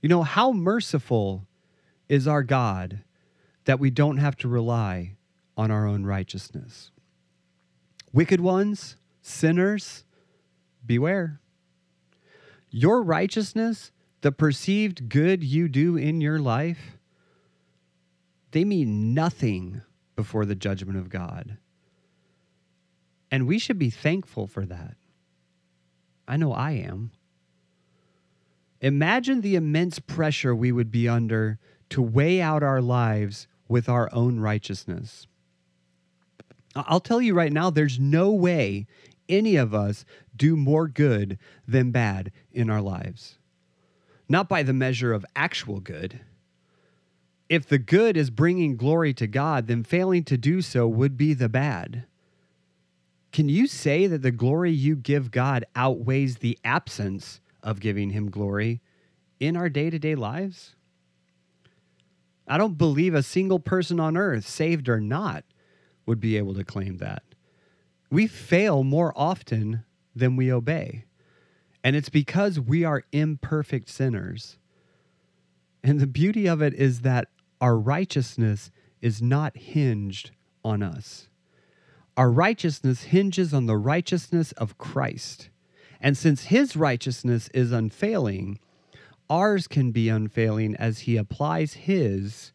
You 0.00 0.08
know, 0.08 0.22
how 0.22 0.52
merciful 0.52 1.46
is 2.08 2.26
our 2.26 2.42
God 2.42 3.00
that 3.64 3.80
we 3.80 3.90
don't 3.90 4.18
have 4.18 4.36
to 4.36 4.48
rely 4.48 5.16
on 5.56 5.70
our 5.70 5.86
own 5.86 6.04
righteousness. 6.04 6.90
Wicked 8.12 8.40
ones, 8.40 8.96
sinners, 9.22 10.04
beware. 10.84 11.40
Your 12.70 13.02
righteousness, 13.02 13.92
the 14.22 14.32
perceived 14.32 15.08
good 15.08 15.44
you 15.44 15.68
do 15.68 15.96
in 15.96 16.20
your 16.20 16.38
life, 16.38 16.98
they 18.52 18.64
mean 18.64 19.14
nothing 19.14 19.82
before 20.16 20.44
the 20.44 20.54
judgment 20.54 20.98
of 20.98 21.08
God. 21.08 21.58
And 23.30 23.46
we 23.46 23.58
should 23.58 23.78
be 23.78 23.90
thankful 23.90 24.46
for 24.46 24.66
that. 24.66 24.96
I 26.26 26.36
know 26.36 26.52
I 26.52 26.72
am. 26.72 27.12
Imagine 28.80 29.40
the 29.40 29.56
immense 29.56 29.98
pressure 29.98 30.54
we 30.54 30.72
would 30.72 30.90
be 30.90 31.08
under 31.08 31.58
to 31.90 32.02
weigh 32.02 32.40
out 32.40 32.62
our 32.62 32.80
lives 32.80 33.46
with 33.68 33.88
our 33.88 34.08
own 34.12 34.40
righteousness. 34.40 35.26
I'll 36.74 37.00
tell 37.00 37.20
you 37.20 37.34
right 37.34 37.52
now, 37.52 37.70
there's 37.70 37.98
no 37.98 38.30
way 38.30 38.86
any 39.28 39.56
of 39.56 39.74
us 39.74 40.04
do 40.34 40.56
more 40.56 40.88
good 40.88 41.38
than 41.66 41.90
bad 41.90 42.32
in 42.52 42.70
our 42.70 42.80
lives. 42.80 43.38
Not 44.28 44.48
by 44.48 44.62
the 44.62 44.72
measure 44.72 45.12
of 45.12 45.26
actual 45.34 45.80
good. 45.80 46.20
If 47.48 47.66
the 47.66 47.78
good 47.78 48.16
is 48.16 48.30
bringing 48.30 48.76
glory 48.76 49.12
to 49.14 49.26
God, 49.26 49.66
then 49.66 49.82
failing 49.82 50.22
to 50.24 50.36
do 50.36 50.62
so 50.62 50.86
would 50.86 51.16
be 51.16 51.34
the 51.34 51.48
bad. 51.48 52.04
Can 53.32 53.48
you 53.48 53.66
say 53.66 54.06
that 54.06 54.22
the 54.22 54.30
glory 54.30 54.72
you 54.72 54.96
give 54.96 55.30
God 55.30 55.64
outweighs 55.74 56.36
the 56.36 56.58
absence 56.64 57.40
of 57.62 57.80
giving 57.80 58.10
Him 58.10 58.30
glory 58.30 58.80
in 59.40 59.56
our 59.56 59.68
day 59.68 59.90
to 59.90 59.98
day 59.98 60.14
lives? 60.14 60.74
I 62.50 62.58
don't 62.58 62.76
believe 62.76 63.14
a 63.14 63.22
single 63.22 63.60
person 63.60 64.00
on 64.00 64.16
earth, 64.16 64.46
saved 64.46 64.88
or 64.88 65.00
not, 65.00 65.44
would 66.04 66.18
be 66.18 66.36
able 66.36 66.52
to 66.54 66.64
claim 66.64 66.96
that. 66.96 67.22
We 68.10 68.26
fail 68.26 68.82
more 68.82 69.12
often 69.14 69.84
than 70.16 70.34
we 70.34 70.52
obey. 70.52 71.04
And 71.84 71.94
it's 71.94 72.08
because 72.08 72.58
we 72.58 72.84
are 72.84 73.04
imperfect 73.12 73.88
sinners. 73.88 74.58
And 75.84 76.00
the 76.00 76.08
beauty 76.08 76.48
of 76.48 76.60
it 76.60 76.74
is 76.74 77.02
that 77.02 77.28
our 77.60 77.78
righteousness 77.78 78.72
is 79.00 79.22
not 79.22 79.56
hinged 79.56 80.32
on 80.64 80.82
us. 80.82 81.28
Our 82.16 82.32
righteousness 82.32 83.04
hinges 83.04 83.54
on 83.54 83.66
the 83.66 83.78
righteousness 83.78 84.50
of 84.52 84.76
Christ. 84.76 85.50
And 86.00 86.18
since 86.18 86.44
his 86.44 86.76
righteousness 86.76 87.48
is 87.54 87.70
unfailing, 87.70 88.58
ours 89.30 89.68
can 89.68 89.92
be 89.92 90.08
unfailing 90.08 90.74
as 90.76 91.00
he 91.00 91.16
applies 91.16 91.74
his 91.74 92.52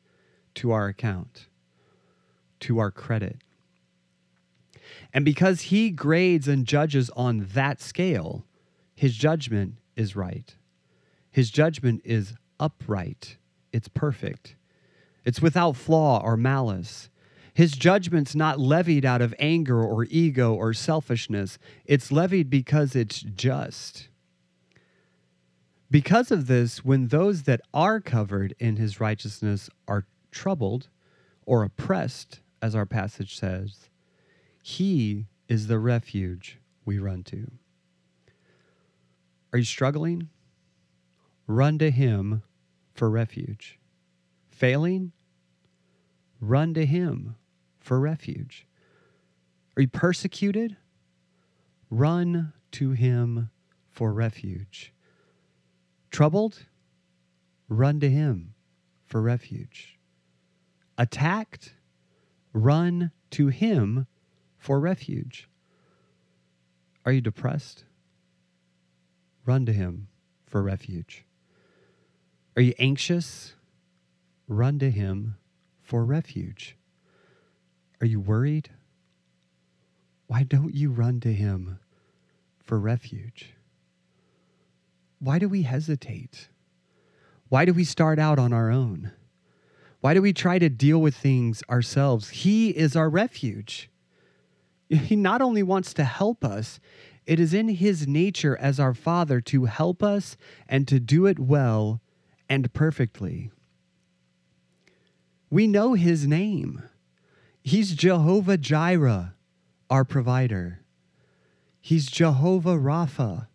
to 0.55 0.71
our 0.71 0.87
account, 0.87 1.47
to 2.59 2.77
our 2.77 2.91
credit. 2.91 3.37
And 5.13 5.23
because 5.23 5.61
he 5.61 5.89
grades 5.89 6.47
and 6.47 6.65
judges 6.65 7.09
on 7.11 7.47
that 7.53 7.81
scale, 7.81 8.45
his 8.93 9.15
judgment 9.15 9.75
is 9.95 10.15
right. 10.15 10.55
His 11.31 11.49
judgment 11.49 12.01
is 12.03 12.33
upright. 12.59 13.37
It's 13.71 13.87
perfect. 13.87 14.55
It's 15.23 15.41
without 15.41 15.75
flaw 15.75 16.21
or 16.23 16.37
malice. 16.37 17.09
His 17.53 17.71
judgment's 17.71 18.35
not 18.35 18.59
levied 18.59 19.05
out 19.05 19.21
of 19.21 19.33
anger 19.39 19.81
or 19.81 20.03
ego 20.05 20.53
or 20.53 20.73
selfishness. 20.73 21.57
It's 21.85 22.11
levied 22.11 22.49
because 22.49 22.95
it's 22.95 23.21
just. 23.21 24.09
Because 25.95 26.29
of 26.29 26.47
this, 26.47 26.83
when 26.83 27.07
those 27.07 27.43
that 27.43 27.61
are 27.73 28.01
covered 28.01 28.53
in 28.59 28.75
his 28.75 28.99
righteousness 28.99 29.69
are 29.87 30.05
troubled 30.29 30.89
or 31.45 31.63
oppressed, 31.63 32.41
as 32.61 32.75
our 32.75 32.85
passage 32.85 33.39
says, 33.39 33.89
he 34.61 35.27
is 35.47 35.67
the 35.67 35.79
refuge 35.79 36.59
we 36.83 36.99
run 36.99 37.23
to. 37.23 37.49
Are 39.53 39.59
you 39.59 39.63
struggling? 39.63 40.27
Run 41.47 41.79
to 41.79 41.89
him 41.89 42.43
for 42.93 43.09
refuge. 43.09 43.79
Failing? 44.49 45.13
Run 46.41 46.73
to 46.73 46.85
him 46.85 47.37
for 47.79 48.01
refuge. 48.01 48.67
Are 49.77 49.83
you 49.83 49.87
persecuted? 49.87 50.75
Run 51.89 52.51
to 52.71 52.91
him 52.91 53.49
for 53.89 54.11
refuge. 54.11 54.91
Troubled? 56.15 56.67
Run 57.67 57.99
to 57.99 58.09
him 58.09 58.53
for 59.03 59.21
refuge. 59.21 59.99
Attacked? 60.97 61.73
Run 62.53 63.11
to 63.31 63.49
him 63.49 64.07
for 64.57 64.79
refuge. 64.79 65.49
Are 67.05 67.11
you 67.11 67.19
depressed? 67.19 67.83
Run 69.45 69.65
to 69.65 69.73
him 69.73 70.07
for 70.45 70.63
refuge. 70.63 71.25
Are 72.55 72.61
you 72.61 72.73
anxious? 72.79 73.55
Run 74.47 74.79
to 74.79 74.89
him 74.89 75.35
for 75.81 76.05
refuge. 76.05 76.77
Are 77.99 78.07
you 78.07 78.21
worried? 78.21 78.69
Why 80.27 80.43
don't 80.43 80.73
you 80.73 80.91
run 80.91 81.19
to 81.19 81.33
him 81.33 81.77
for 82.63 82.79
refuge? 82.79 83.54
Why 85.19 85.39
do 85.39 85.49
we 85.49 85.63
hesitate? 85.63 86.49
Why 87.49 87.65
do 87.65 87.73
we 87.73 87.83
start 87.83 88.19
out 88.19 88.39
on 88.39 88.53
our 88.53 88.71
own? 88.71 89.11
Why 90.01 90.13
do 90.13 90.21
we 90.21 90.33
try 90.33 90.59
to 90.59 90.69
deal 90.69 91.01
with 91.01 91.15
things 91.15 91.63
ourselves? 91.69 92.29
He 92.29 92.69
is 92.69 92.95
our 92.95 93.09
refuge. 93.09 93.89
He 94.89 95.15
not 95.15 95.41
only 95.41 95.63
wants 95.63 95.93
to 95.95 96.03
help 96.03 96.45
us, 96.45 96.79
it 97.25 97.39
is 97.39 97.53
in 97.53 97.69
his 97.69 98.07
nature 98.07 98.55
as 98.57 98.79
our 98.79 98.93
Father 98.93 99.41
to 99.41 99.65
help 99.65 100.03
us 100.03 100.37
and 100.69 100.87
to 100.87 100.99
do 100.99 101.25
it 101.25 101.39
well 101.39 102.01
and 102.47 102.71
perfectly. 102.73 103.51
We 105.49 105.65
know 105.65 105.93
his 105.93 106.27
name. 106.27 106.83
He's 107.63 107.95
Jehovah 107.95 108.57
Jireh, 108.57 109.33
our 109.89 110.05
provider. 110.05 110.81
He's 111.81 112.07
Jehovah 112.07 112.77
Rapha, 112.77 113.47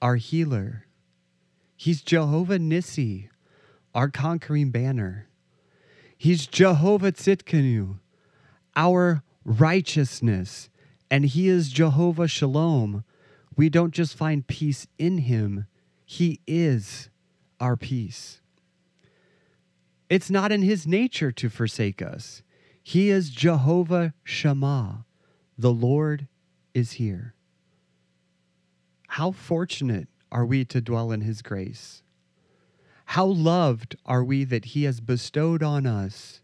our 0.00 0.16
healer. 0.16 0.86
He's 1.76 2.02
Jehovah 2.02 2.58
Nissi, 2.58 3.28
our 3.94 4.08
conquering 4.08 4.70
banner. 4.70 5.28
He's 6.16 6.46
Jehovah 6.46 7.12
Tsidkenu, 7.12 7.98
our 8.74 9.22
righteousness, 9.44 10.70
and 11.10 11.26
He 11.26 11.48
is 11.48 11.68
Jehovah 11.68 12.28
Shalom. 12.28 13.04
We 13.56 13.68
don't 13.68 13.94
just 13.94 14.16
find 14.16 14.46
peace 14.46 14.86
in 14.98 15.18
Him, 15.18 15.66
He 16.04 16.40
is 16.46 17.10
our 17.60 17.76
peace. 17.76 18.40
It's 20.08 20.30
not 20.30 20.52
in 20.52 20.62
His 20.62 20.86
nature 20.86 21.32
to 21.32 21.48
forsake 21.48 22.00
us. 22.00 22.42
He 22.82 23.10
is 23.10 23.30
Jehovah 23.30 24.14
Shammah. 24.24 25.04
The 25.58 25.72
Lord 25.72 26.28
is 26.74 26.92
here. 26.92 27.35
How 29.16 29.30
fortunate 29.30 30.08
are 30.30 30.44
we 30.44 30.66
to 30.66 30.82
dwell 30.82 31.10
in 31.10 31.22
His 31.22 31.40
grace? 31.40 32.02
How 33.06 33.24
loved 33.24 33.96
are 34.04 34.22
we 34.22 34.44
that 34.44 34.66
He 34.66 34.84
has 34.84 35.00
bestowed 35.00 35.62
on 35.62 35.86
us 35.86 36.42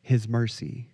His 0.00 0.28
mercy? 0.28 0.90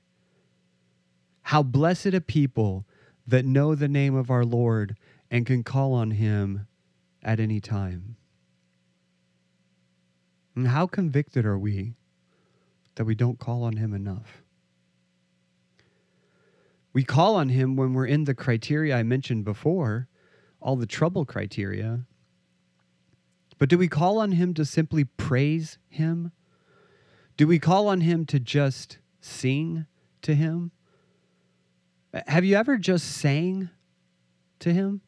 How 1.42 1.62
blessed 1.62 2.14
a 2.14 2.22
people 2.22 2.86
that 3.26 3.44
know 3.44 3.74
the 3.74 3.88
name 3.88 4.14
of 4.14 4.30
our 4.30 4.42
Lord 4.46 4.96
and 5.30 5.44
can 5.44 5.62
call 5.62 5.92
on 5.92 6.12
him 6.12 6.66
at 7.22 7.40
any 7.40 7.60
time. 7.60 8.16
And 10.54 10.68
how 10.68 10.86
convicted 10.86 11.44
are 11.44 11.58
we 11.58 11.92
that 12.94 13.04
we 13.04 13.14
don't 13.14 13.38
call 13.38 13.64
on 13.64 13.76
him 13.76 13.92
enough? 13.92 14.42
We 16.94 17.04
call 17.04 17.36
on 17.36 17.50
him 17.50 17.76
when 17.76 17.92
we're 17.92 18.06
in 18.06 18.24
the 18.24 18.34
criteria 18.34 18.96
I 18.96 19.02
mentioned 19.02 19.44
before, 19.44 20.08
all 20.66 20.74
the 20.74 20.84
trouble 20.84 21.24
criteria. 21.24 22.00
But 23.56 23.68
do 23.68 23.78
we 23.78 23.86
call 23.86 24.18
on 24.18 24.32
him 24.32 24.52
to 24.54 24.64
simply 24.64 25.04
praise 25.04 25.78
him? 25.88 26.32
Do 27.36 27.46
we 27.46 27.60
call 27.60 27.86
on 27.86 28.00
him 28.00 28.26
to 28.26 28.40
just 28.40 28.98
sing 29.20 29.86
to 30.22 30.34
him? 30.34 30.72
Have 32.26 32.44
you 32.44 32.56
ever 32.56 32.78
just 32.78 33.06
sang 33.06 33.70
to 34.58 34.72
him? 34.72 35.02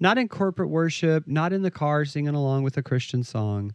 Not 0.00 0.16
in 0.16 0.26
corporate 0.26 0.70
worship, 0.70 1.26
not 1.26 1.52
in 1.52 1.60
the 1.60 1.70
car 1.70 2.06
singing 2.06 2.34
along 2.34 2.62
with 2.62 2.78
a 2.78 2.82
Christian 2.82 3.24
song. 3.24 3.74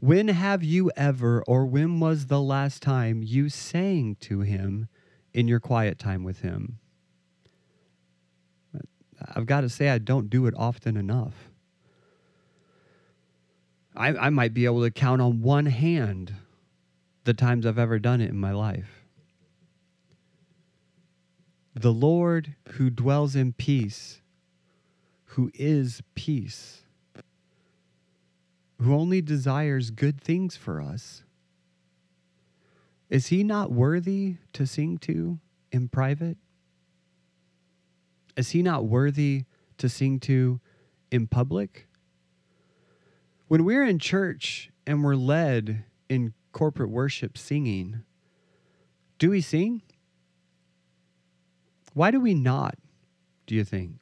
When 0.00 0.26
have 0.26 0.64
you 0.64 0.90
ever, 0.96 1.44
or 1.46 1.66
when 1.66 2.00
was 2.00 2.26
the 2.26 2.40
last 2.40 2.82
time 2.82 3.22
you 3.22 3.48
sang 3.48 4.16
to 4.22 4.40
him 4.40 4.88
in 5.32 5.46
your 5.46 5.60
quiet 5.60 6.00
time 6.00 6.24
with 6.24 6.40
him? 6.40 6.80
I've 9.34 9.46
got 9.46 9.62
to 9.62 9.68
say, 9.68 9.88
I 9.90 9.98
don't 9.98 10.30
do 10.30 10.46
it 10.46 10.54
often 10.56 10.96
enough. 10.96 11.34
I, 13.94 14.08
I 14.08 14.30
might 14.30 14.54
be 14.54 14.64
able 14.64 14.82
to 14.82 14.90
count 14.90 15.20
on 15.20 15.42
one 15.42 15.66
hand 15.66 16.34
the 17.24 17.34
times 17.34 17.66
I've 17.66 17.78
ever 17.78 17.98
done 17.98 18.20
it 18.20 18.30
in 18.30 18.38
my 18.38 18.52
life. 18.52 19.04
The 21.74 21.92
Lord 21.92 22.54
who 22.72 22.90
dwells 22.90 23.36
in 23.36 23.52
peace, 23.52 24.20
who 25.24 25.50
is 25.54 26.02
peace, 26.14 26.82
who 28.80 28.94
only 28.94 29.20
desires 29.20 29.90
good 29.90 30.20
things 30.20 30.56
for 30.56 30.80
us, 30.80 31.22
is 33.08 33.26
he 33.26 33.44
not 33.44 33.72
worthy 33.72 34.36
to 34.52 34.66
sing 34.66 34.96
to 34.98 35.38
in 35.72 35.88
private? 35.88 36.38
Is 38.40 38.52
he 38.52 38.62
not 38.62 38.86
worthy 38.86 39.44
to 39.76 39.86
sing 39.86 40.18
to 40.20 40.60
in 41.10 41.26
public? 41.26 41.86
When 43.48 43.66
we're 43.66 43.84
in 43.84 43.98
church 43.98 44.70
and 44.86 45.04
we're 45.04 45.14
led 45.14 45.84
in 46.08 46.32
corporate 46.50 46.88
worship 46.88 47.36
singing, 47.36 48.00
do 49.18 49.28
we 49.28 49.42
sing? 49.42 49.82
Why 51.92 52.10
do 52.10 52.18
we 52.18 52.32
not, 52.32 52.76
do 53.46 53.54
you 53.54 53.62
think? 53.62 53.96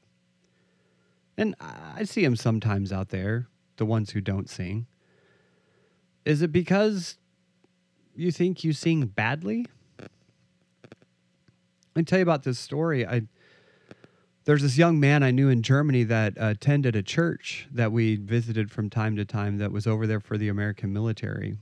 And 1.37 1.57
I 1.61 2.05
see 2.05 2.22
them 2.22 2.37
sometimes 2.37 2.92
out 2.92 3.09
there, 3.09 3.48
the 3.77 3.87
ones 3.87 4.11
who 4.11 4.20
don't 4.20 4.48
sing. 4.48 4.87
Is 6.24 6.42
it 6.42 6.53
because 6.53 7.18
you 8.14 8.31
think 8.31 8.62
you 8.62 8.72
sing 8.72 9.07
badly? 9.07 9.66
Let 9.98 10.11
me 11.96 12.03
tell 12.05 12.20
you 12.20 12.22
about 12.22 12.44
this 12.44 12.61
story. 12.61 13.05
I 13.05 13.22
there's 14.48 14.62
this 14.62 14.78
young 14.78 14.98
man 14.98 15.22
I 15.22 15.30
knew 15.30 15.50
in 15.50 15.61
Germany 15.61 16.04
that 16.04 16.32
attended 16.38 16.96
a 16.96 17.02
church 17.02 17.68
that 17.70 17.92
we 17.92 18.16
visited 18.16 18.70
from 18.70 18.88
time 18.88 19.14
to 19.16 19.26
time 19.26 19.58
that 19.58 19.72
was 19.72 19.87
over 19.87 20.06
there 20.06 20.20
for 20.20 20.38
the 20.38 20.48
American 20.48 20.90
military. 20.90 21.58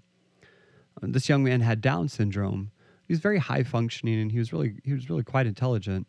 This 1.02 1.28
young 1.28 1.42
man 1.42 1.62
had 1.62 1.80
Down 1.80 2.08
syndrome. 2.08 2.70
He 3.08 3.12
was 3.12 3.18
very 3.18 3.38
high 3.38 3.64
functioning 3.64 4.20
and 4.20 4.30
he 4.30 4.38
was 4.38 4.52
really 4.52 4.76
he 4.84 4.92
was 4.92 5.10
really 5.10 5.24
quite 5.24 5.48
intelligent. 5.48 6.06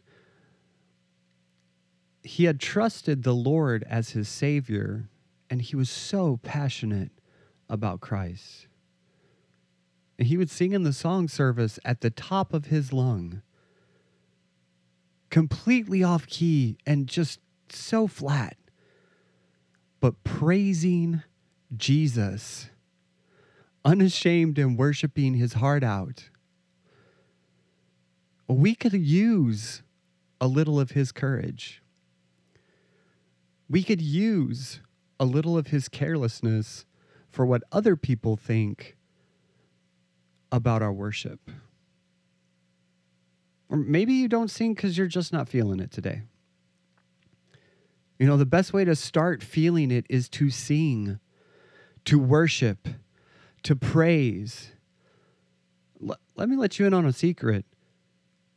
He 2.22 2.44
had 2.44 2.60
trusted 2.60 3.24
the 3.24 3.34
Lord 3.34 3.84
as 3.90 4.12
his 4.12 4.30
savior 4.30 5.10
and 5.50 5.64
he 5.64 5.76
was 5.76 5.90
so 5.90 6.40
passionate 6.44 7.10
about 7.68 8.02
Christ. 8.02 8.68
And 10.20 10.28
he 10.28 10.38
would 10.38 10.52
sing 10.52 10.74
in 10.74 10.84
the 10.84 10.94
song 10.94 11.28
service 11.28 11.80
at 11.84 12.02
the 12.02 12.12
top 12.12 12.54
of 12.54 12.68
his 12.68 12.94
lung 12.94 13.42
completely 15.30 16.04
off 16.04 16.28
key 16.28 16.78
and 16.86 17.08
just 17.08 17.40
so 17.70 18.08
flat, 18.08 18.58
but 20.00 20.24
praising 20.24 21.24
Jesus, 21.76 22.70
unashamed 23.84 24.58
and 24.58 24.78
worshiping 24.78 25.34
his 25.34 25.54
heart 25.54 25.84
out. 25.84 26.30
We 28.48 28.76
could 28.76 28.94
use 28.94 29.84
a 30.40 30.48
little 30.48 30.80
of 30.80 30.92
his 30.92 31.12
courage. 31.12 31.82
We 33.70 33.84
could 33.84 34.02
use 34.02 34.80
a 35.20 35.26
little 35.26 35.58
of 35.58 35.68
his 35.68 35.90
carelessness 35.90 36.86
for 37.30 37.46
what 37.46 37.64
other 37.72 37.96
people 37.96 38.38
think 38.38 38.96
about 40.52 40.82
our 40.82 40.94
worship. 40.94 41.52
Or 43.70 43.78
maybe 43.78 44.14
you 44.14 44.28
don't 44.28 44.50
sing 44.50 44.74
because 44.74 44.98
you're 44.98 45.08
just 45.08 45.34
not 45.34 45.50
feeling 45.50 45.80
it 45.80 45.92
today. 45.92 46.24
You 48.18 48.26
know, 48.26 48.38
the 48.38 48.46
best 48.46 48.74
way 48.74 48.86
to 48.86 48.96
start 48.96 49.44
feeling 49.44 49.92
it 49.92 50.06
is 50.10 50.30
to 50.30 50.50
sing, 50.50 51.20
to 52.06 52.18
worship, 52.18 52.88
to 53.64 53.76
praise. 53.76 54.72
L- 56.02 56.18
let 56.36 56.50
me 56.50 56.56
let 56.56 56.80
you 56.80 56.88
in 56.88 56.94
on 56.94 57.06
a 57.06 57.14
secret. 57.14 57.66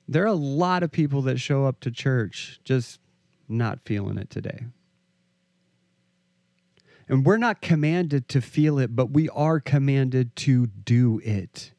There 0.09 0.23
are 0.23 0.27
a 0.27 0.33
lot 0.33 0.83
of 0.83 0.91
people 0.91 1.23
that 1.23 1.39
show 1.39 1.67
up 1.67 1.81
to 1.81 1.91
church 1.91 2.61
just 2.65 3.01
not 3.49 3.81
feeling 3.85 4.17
it 4.17 4.31
today. 4.31 4.67
And 7.09 7.27
we're 7.27 7.39
not 7.39 7.61
commanded 7.61 8.29
to 8.29 8.41
feel 8.41 8.79
it, 8.79 8.95
but 8.95 9.11
we 9.11 9.29
are 9.31 9.59
commanded 9.59 10.37
to 10.37 10.69
do 10.69 11.21
it 11.25 11.73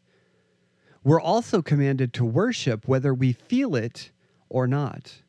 we're 1.04 1.22
also 1.22 1.62
commanded 1.62 2.14
to 2.14 2.26
worship 2.26 2.88
whether 2.88 3.14
we 3.14 3.34
feel 3.34 3.76
it 3.76 4.12
or 4.50 4.68
not. 4.68 5.22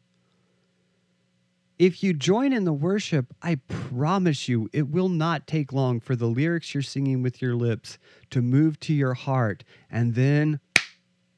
If 1.78 2.02
you 2.02 2.12
join 2.12 2.52
in 2.52 2.64
the 2.64 2.72
worship, 2.72 3.34
I 3.42 3.56
promise 3.56 4.48
you 4.48 4.68
it 4.72 4.88
will 4.88 5.08
not 5.08 5.46
take 5.46 5.72
long 5.72 5.98
for 5.98 6.14
the 6.14 6.26
lyrics 6.26 6.74
you're 6.74 6.82
singing 6.82 7.22
with 7.22 7.42
your 7.42 7.56
lips 7.56 7.98
to 8.30 8.42
move 8.42 8.78
to 8.80 8.92
your 8.92 9.14
heart, 9.14 9.64
and 9.90 10.14
then 10.14 10.60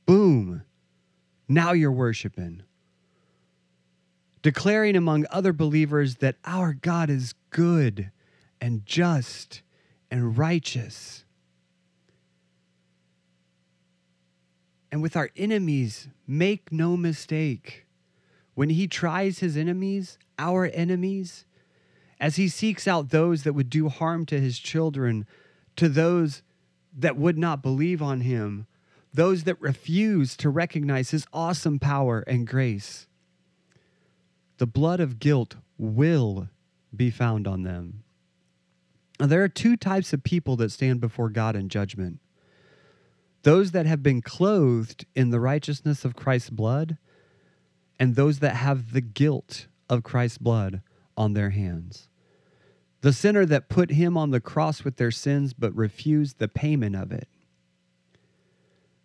boom, 0.05 0.62
now 1.49 1.73
you're 1.73 1.92
worshiping. 1.92 2.62
Declaring 4.42 4.97
among 4.97 5.25
other 5.31 5.55
believers 5.55 6.16
that 6.16 6.37
our 6.44 6.75
God 6.75 7.09
is 7.09 7.35
good 7.49 8.11
and 8.61 8.85
just 8.85 9.62
and 10.11 10.37
righteous 10.37 11.25
And 14.94 15.02
with 15.02 15.16
our 15.16 15.30
enemies, 15.37 16.07
make 16.24 16.70
no 16.70 16.96
mistake. 16.96 17.85
When 18.54 18.70
he 18.70 18.87
tries 18.87 19.40
his 19.40 19.57
enemies, 19.57 20.18
our 20.38 20.66
enemies, 20.66 21.46
as 22.20 22.37
he 22.37 22.46
seeks 22.46 22.87
out 22.87 23.11
those 23.11 23.42
that 23.42 23.54
would 23.54 23.68
do 23.68 23.88
harm 23.88 24.24
to 24.26 24.38
his 24.38 24.57
children, 24.57 25.26
to 25.74 25.88
those 25.88 26.44
that 26.96 27.16
would 27.16 27.37
not 27.37 27.61
believe 27.61 28.00
on 28.00 28.20
him, 28.20 28.68
those 29.12 29.42
that 29.42 29.61
refuse 29.61 30.37
to 30.37 30.48
recognize 30.48 31.11
his 31.11 31.26
awesome 31.33 31.80
power 31.80 32.20
and 32.28 32.46
grace, 32.46 33.09
the 34.59 34.66
blood 34.68 35.00
of 35.00 35.18
guilt 35.18 35.57
will 35.76 36.50
be 36.94 37.11
found 37.11 37.48
on 37.48 37.64
them. 37.64 38.04
Now, 39.18 39.26
there 39.26 39.42
are 39.42 39.48
two 39.48 39.76
types 39.76 40.12
of 40.12 40.22
people 40.22 40.54
that 40.59 40.70
stand 40.70 41.00
before 41.00 41.30
God 41.30 41.57
in 41.57 41.68
judgment 41.68 42.20
those 43.44 43.72
that 43.72 43.87
have 43.87 44.02
been 44.02 44.22
clothed 44.22 45.04
in 45.14 45.30
the 45.30 45.38
righteousness 45.38 46.04
of 46.04 46.16
Christ's 46.16 46.50
blood, 46.50 46.96
and 48.00 48.16
those 48.16 48.40
that 48.40 48.57
have 48.57 48.92
the 48.92 49.02
guilt 49.02 49.68
of 49.88 50.02
Christ's 50.02 50.38
blood 50.38 50.83
on 51.16 51.35
their 51.35 51.50
hands. 51.50 52.09
The 53.02 53.12
sinner 53.12 53.44
that 53.46 53.68
put 53.68 53.90
him 53.90 54.16
on 54.16 54.30
the 54.30 54.40
cross 54.40 54.83
with 54.83 54.96
their 54.96 55.11
sins 55.11 55.52
but 55.52 55.76
refused 55.76 56.38
the 56.38 56.48
payment 56.48 56.96
of 56.96 57.12
it. 57.12 57.28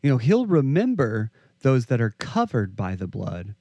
You 0.02 0.10
know, 0.10 0.18
he'll 0.18 0.46
remember 0.46 1.32
those 1.62 1.88
that 1.88 2.00
are 2.00 2.16
covered 2.18 2.78
by 2.78 2.96
the 2.96 3.08
blood, 3.08 3.56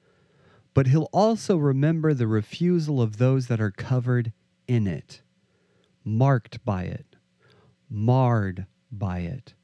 but 0.75 0.87
he'll 0.87 1.11
also 1.13 1.57
remember 1.57 2.15
the 2.15 2.29
refusal 2.29 3.03
of 3.03 3.17
those 3.19 3.49
that 3.49 3.61
are 3.61 3.73
covered 3.73 4.33
in 4.69 4.87
it, 4.87 5.23
marked 6.05 6.65
by 6.65 6.85
it, 6.85 7.17
marred 7.91 8.67
by 8.93 9.21
it 9.21 9.55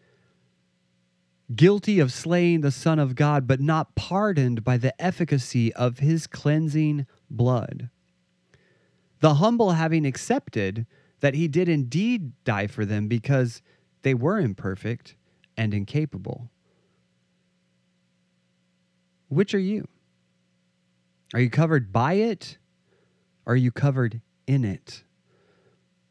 guilty 1.57 2.01
of 2.01 2.13
slaying 2.13 2.61
the 2.61 2.71
Son 2.71 2.99
of 2.99 3.15
God, 3.15 3.47
but 3.47 3.61
not 3.61 3.95
pardoned 3.95 4.65
by 4.65 4.77
the 4.77 5.01
efficacy 5.03 5.73
of 5.75 5.99
his 5.99 6.27
cleansing 6.27 7.07
blood. 7.31 7.91
The 9.21 9.35
humble 9.35 9.73
having 9.73 10.05
accepted 10.07 10.87
that 11.21 11.35
he 11.35 11.49
did 11.49 11.69
indeed 11.69 12.33
die 12.45 12.67
for 12.67 12.85
them 12.85 13.09
because 13.09 13.63
they 14.03 14.15
were 14.15 14.39
imperfect 14.39 15.17
and 15.57 15.73
incapable. 15.73 16.51
Which 19.29 19.55
are 19.55 19.59
you? 19.59 19.89
Are 21.33 21.41
you 21.41 21.51
covered 21.51 21.93
by 21.93 22.15
it? 22.15 22.59
Are 23.47 23.57
you 23.57 23.73
covered 23.73 24.21
in 24.47 24.65
it? 24.65 25.05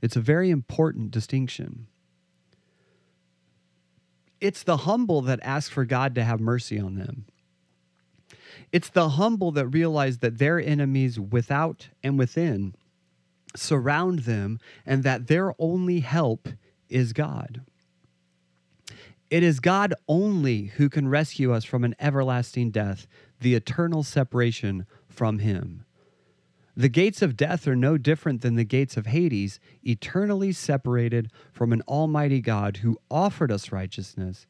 It's 0.02 0.16
a 0.16 0.22
very 0.22 0.50
important 0.50 1.12
distinction. 1.12 1.88
It's 4.44 4.64
the 4.64 4.76
humble 4.76 5.22
that 5.22 5.40
ask 5.42 5.72
for 5.72 5.86
God 5.86 6.14
to 6.16 6.24
have 6.26 6.42
mercy 6.42 6.78
on 6.78 6.96
them. 6.96 7.24
It's 8.74 8.90
the 8.90 9.12
humble 9.12 9.54
that 9.54 9.70
realize 9.70 10.18
that 10.18 10.38
their 10.38 10.60
enemies 10.60 11.18
without 11.18 11.88
and 12.04 12.20
within 12.20 12.76
surround 13.56 14.20
them 14.20 14.60
and 14.86 15.04
that 15.04 15.28
their 15.28 15.54
only 15.60 16.02
help 16.02 16.50
is 16.90 17.14
God. 17.14 17.62
It 19.30 19.44
is 19.44 19.62
God 19.62 19.94
only 20.10 20.66
who 20.76 20.90
can 20.90 21.08
rescue 21.08 21.54
us 21.54 21.64
from 21.64 21.86
an 21.86 21.96
everlasting 21.98 22.72
death, 22.72 23.08
the 23.40 23.56
eternal 23.56 24.04
separation 24.04 24.86
from 25.08 25.40
Him. 25.40 25.86
The 26.76 26.90
gates 26.90 27.22
of 27.22 27.38
death 27.38 27.68
are 27.68 27.76
no 27.76 27.98
different 27.98 28.42
than 28.42 28.56
the 28.56 28.64
gates 28.64 28.98
of 28.98 29.06
Hades, 29.06 29.60
eternally 29.84 30.52
separated 30.52 31.32
from 31.52 31.72
an 31.72 31.84
almighty 31.88 32.42
God 32.42 32.78
who 32.78 32.98
offered 33.12 33.52
us 33.52 33.72
righteousness, 33.72 34.48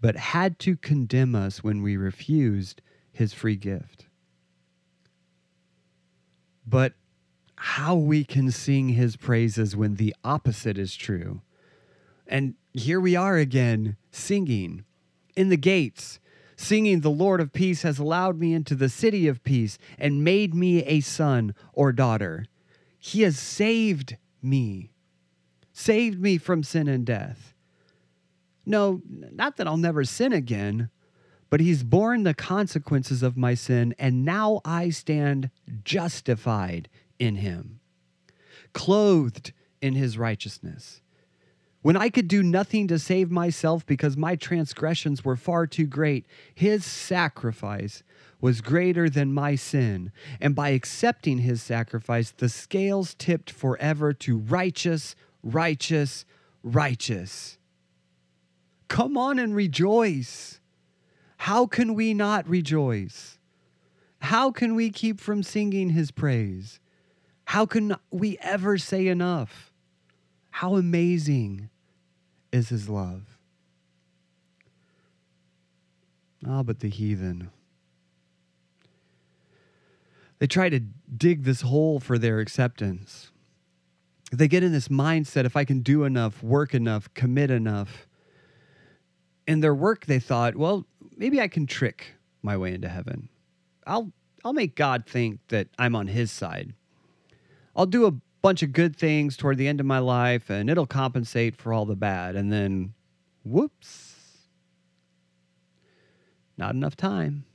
but 0.00 0.16
had 0.16 0.58
to 0.60 0.76
condemn 0.76 1.34
us 1.34 1.64
when 1.64 1.82
we 1.82 1.96
refused 1.96 2.80
his 3.12 3.32
free 3.32 3.56
gift. 3.56 4.06
But 6.66 6.94
how 7.56 7.96
we 7.96 8.24
can 8.24 8.50
sing 8.50 8.90
his 8.90 9.16
praises 9.16 9.76
when 9.76 9.94
the 9.94 10.14
opposite 10.22 10.78
is 10.78 10.94
true. 10.94 11.40
And 12.26 12.54
here 12.72 13.00
we 13.00 13.16
are 13.16 13.36
again, 13.36 13.96
singing 14.10 14.84
in 15.36 15.48
the 15.48 15.56
gates 15.56 16.20
singing, 16.56 17.00
The 17.00 17.10
Lord 17.10 17.40
of 17.40 17.52
peace 17.52 17.82
has 17.82 17.98
allowed 17.98 18.38
me 18.38 18.52
into 18.52 18.74
the 18.74 18.88
city 18.88 19.26
of 19.26 19.44
peace 19.44 19.78
and 19.98 20.24
made 20.24 20.54
me 20.54 20.82
a 20.84 21.00
son 21.00 21.54
or 21.72 21.92
daughter. 21.92 22.46
He 22.98 23.22
has 23.22 23.38
saved 23.38 24.16
me, 24.42 24.92
saved 25.72 26.20
me 26.20 26.38
from 26.38 26.62
sin 26.62 26.88
and 26.88 27.04
death. 27.04 27.54
No, 28.66 29.02
not 29.06 29.56
that 29.56 29.66
I'll 29.66 29.76
never 29.76 30.04
sin 30.04 30.32
again, 30.32 30.88
but 31.50 31.60
He's 31.60 31.82
borne 31.82 32.22
the 32.22 32.34
consequences 32.34 33.22
of 33.22 33.36
my 33.36 33.54
sin, 33.54 33.94
and 33.98 34.24
now 34.24 34.60
I 34.64 34.90
stand 34.90 35.50
justified 35.84 36.88
in 37.18 37.36
Him, 37.36 37.80
clothed 38.72 39.52
in 39.80 39.94
His 39.94 40.16
righteousness. 40.16 41.02
When 41.84 41.98
I 41.98 42.08
could 42.08 42.28
do 42.28 42.42
nothing 42.42 42.88
to 42.88 42.98
save 42.98 43.30
myself 43.30 43.84
because 43.84 44.16
my 44.16 44.36
transgressions 44.36 45.22
were 45.22 45.36
far 45.36 45.66
too 45.66 45.86
great, 45.86 46.24
his 46.54 46.82
sacrifice 46.82 48.02
was 48.40 48.62
greater 48.62 49.10
than 49.10 49.34
my 49.34 49.54
sin. 49.54 50.10
And 50.40 50.54
by 50.54 50.70
accepting 50.70 51.40
his 51.40 51.62
sacrifice, 51.62 52.30
the 52.30 52.48
scales 52.48 53.12
tipped 53.12 53.50
forever 53.50 54.14
to 54.14 54.38
righteous, 54.38 55.14
righteous, 55.42 56.24
righteous. 56.62 57.58
Come 58.88 59.18
on 59.18 59.38
and 59.38 59.54
rejoice. 59.54 60.60
How 61.36 61.66
can 61.66 61.92
we 61.92 62.14
not 62.14 62.48
rejoice? 62.48 63.38
How 64.20 64.50
can 64.50 64.74
we 64.74 64.88
keep 64.88 65.20
from 65.20 65.42
singing 65.42 65.90
his 65.90 66.10
praise? 66.10 66.80
How 67.44 67.66
can 67.66 67.94
we 68.10 68.38
ever 68.40 68.78
say 68.78 69.06
enough? 69.06 69.70
How 70.50 70.76
amazing 70.76 71.68
is 72.54 72.68
his 72.68 72.88
love. 72.88 73.36
Ah, 76.46 76.62
but 76.62 76.78
the 76.78 76.88
heathen. 76.88 77.50
They 80.38 80.46
try 80.46 80.68
to 80.68 80.78
dig 80.78 81.42
this 81.42 81.62
hole 81.62 81.98
for 81.98 82.16
their 82.16 82.38
acceptance. 82.38 83.32
They 84.30 84.46
get 84.46 84.62
in 84.62 84.70
this 84.70 84.86
mindset 84.86 85.46
if 85.46 85.56
I 85.56 85.64
can 85.64 85.80
do 85.80 86.04
enough, 86.04 86.44
work 86.44 86.74
enough, 86.74 87.12
commit 87.14 87.50
enough. 87.50 88.06
In 89.48 89.58
their 89.58 89.74
work, 89.74 90.06
they 90.06 90.20
thought, 90.20 90.54
well, 90.54 90.86
maybe 91.16 91.40
I 91.40 91.48
can 91.48 91.66
trick 91.66 92.14
my 92.40 92.56
way 92.56 92.72
into 92.72 92.88
heaven. 92.88 93.30
I'll, 93.84 94.12
I'll 94.44 94.52
make 94.52 94.76
God 94.76 95.06
think 95.06 95.40
that 95.48 95.66
I'm 95.76 95.96
on 95.96 96.06
his 96.06 96.30
side. 96.30 96.72
I'll 97.74 97.86
do 97.86 98.06
a 98.06 98.12
bunch 98.44 98.62
of 98.62 98.74
good 98.74 98.94
things 98.94 99.38
toward 99.38 99.56
the 99.56 99.66
end 99.66 99.80
of 99.80 99.86
my 99.86 99.98
life 99.98 100.50
and 100.50 100.68
it'll 100.68 100.86
compensate 100.86 101.56
for 101.56 101.72
all 101.72 101.86
the 101.86 101.96
bad. 101.96 102.36
And 102.36 102.52
then, 102.52 102.92
whoops, 103.42 104.16
not 106.58 106.74
enough 106.74 106.94
time. 106.94 107.46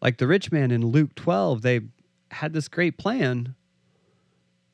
Like 0.00 0.18
the 0.18 0.26
rich 0.26 0.50
man 0.50 0.72
in 0.72 0.84
Luke 0.84 1.14
12, 1.14 1.62
they 1.62 1.82
had 2.32 2.54
this 2.54 2.66
great 2.66 2.98
plan, 2.98 3.54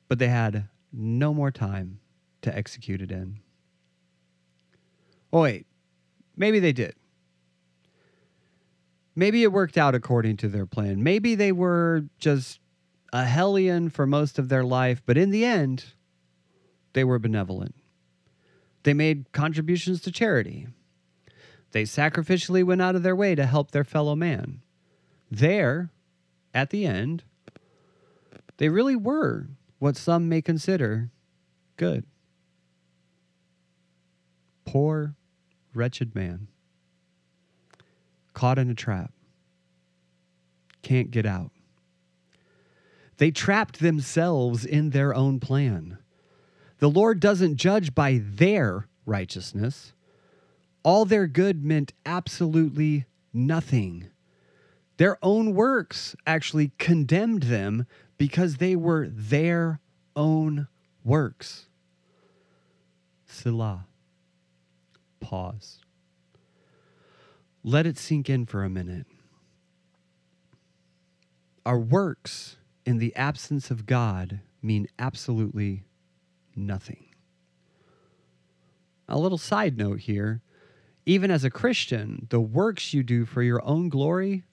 but 0.08 0.18
they 0.18 0.28
had 0.28 0.68
no 0.90 1.34
more 1.34 1.50
time 1.50 2.00
to 2.40 2.56
execute 2.56 3.02
it 3.02 3.12
in. 3.12 3.40
Oh, 5.34 5.42
wait, 5.42 5.66
maybe 6.34 6.60
they 6.60 6.72
did. 6.72 6.94
Maybe 9.14 9.42
it 9.42 9.52
worked 9.52 9.76
out 9.76 9.94
according 9.94 10.38
to 10.38 10.48
their 10.48 10.64
plan. 10.64 11.02
Maybe 11.02 11.34
they 11.34 11.52
were 11.52 12.04
just 12.18 12.60
a 13.12 13.24
hellion 13.24 13.88
for 13.88 14.06
most 14.06 14.38
of 14.38 14.48
their 14.48 14.64
life, 14.64 15.02
but 15.06 15.16
in 15.16 15.30
the 15.30 15.44
end, 15.44 15.84
they 16.92 17.04
were 17.04 17.18
benevolent. 17.18 17.74
They 18.82 18.94
made 18.94 19.32
contributions 19.32 20.00
to 20.02 20.12
charity. 20.12 20.68
They 21.72 21.82
sacrificially 21.82 22.64
went 22.64 22.82
out 22.82 22.96
of 22.96 23.02
their 23.02 23.16
way 23.16 23.34
to 23.34 23.46
help 23.46 23.70
their 23.70 23.84
fellow 23.84 24.14
man. 24.14 24.62
There, 25.30 25.90
at 26.54 26.70
the 26.70 26.86
end, 26.86 27.24
they 28.56 28.68
really 28.68 28.96
were 28.96 29.48
what 29.78 29.96
some 29.96 30.28
may 30.28 30.42
consider 30.42 31.10
good. 31.76 32.04
Poor, 34.64 35.14
wretched 35.74 36.14
man. 36.14 36.48
Caught 38.34 38.58
in 38.58 38.70
a 38.70 38.74
trap. 38.74 39.12
Can't 40.82 41.10
get 41.10 41.26
out. 41.26 41.50
They 43.18 43.30
trapped 43.32 43.80
themselves 43.80 44.64
in 44.64 44.90
their 44.90 45.14
own 45.14 45.40
plan. 45.40 45.98
The 46.78 46.88
Lord 46.88 47.20
doesn't 47.20 47.56
judge 47.56 47.94
by 47.94 48.22
their 48.24 48.88
righteousness. 49.04 49.92
All 50.84 51.04
their 51.04 51.26
good 51.26 51.64
meant 51.64 51.92
absolutely 52.06 53.06
nothing. 53.32 54.08
Their 54.96 55.18
own 55.22 55.54
works 55.54 56.14
actually 56.26 56.72
condemned 56.78 57.44
them 57.44 57.86
because 58.16 58.56
they 58.56 58.76
were 58.76 59.08
their 59.08 59.80
own 60.14 60.68
works. 61.04 61.66
Selah. 63.26 63.86
Pause. 65.20 65.80
Let 67.64 67.86
it 67.86 67.98
sink 67.98 68.30
in 68.30 68.46
for 68.46 68.62
a 68.62 68.70
minute. 68.70 69.06
Our 71.66 71.78
works 71.78 72.57
in 72.88 72.96
the 72.96 73.14
absence 73.16 73.70
of 73.70 73.84
God 73.84 74.40
mean 74.62 74.88
absolutely 74.98 75.84
nothing. 76.56 77.04
A 79.06 79.18
little 79.18 79.36
side 79.36 79.76
note 79.76 80.00
here 80.00 80.40
even 81.04 81.30
as 81.30 81.44
a 81.44 81.50
Christian, 81.50 82.26
the 82.30 82.40
works 82.40 82.94
you 82.94 83.02
do 83.02 83.26
for 83.26 83.42
your 83.42 83.62
own 83.62 83.90
glory 83.90 84.44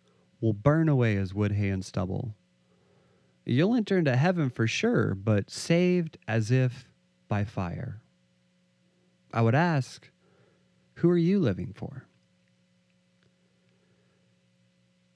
will 0.42 0.52
burn 0.52 0.90
away 0.90 1.16
as 1.16 1.34
wood, 1.34 1.54
hay, 1.54 1.70
and 1.70 1.84
stubble. 1.84 2.36
You'll 3.46 3.74
enter 3.74 3.98
into 3.98 4.18
heaven 4.18 4.50
for 4.50 4.68
sure, 4.68 5.16
but 5.16 5.50
saved 5.50 6.18
as 6.28 6.52
if 6.52 6.90
by 7.30 7.46
fire. 7.46 8.02
I 9.34 9.44
would 9.44 9.56
ask, 9.56 10.10
who 10.96 11.10
are 11.10 11.18
you 11.18 11.40
living 11.40 11.72
for? 11.74 12.06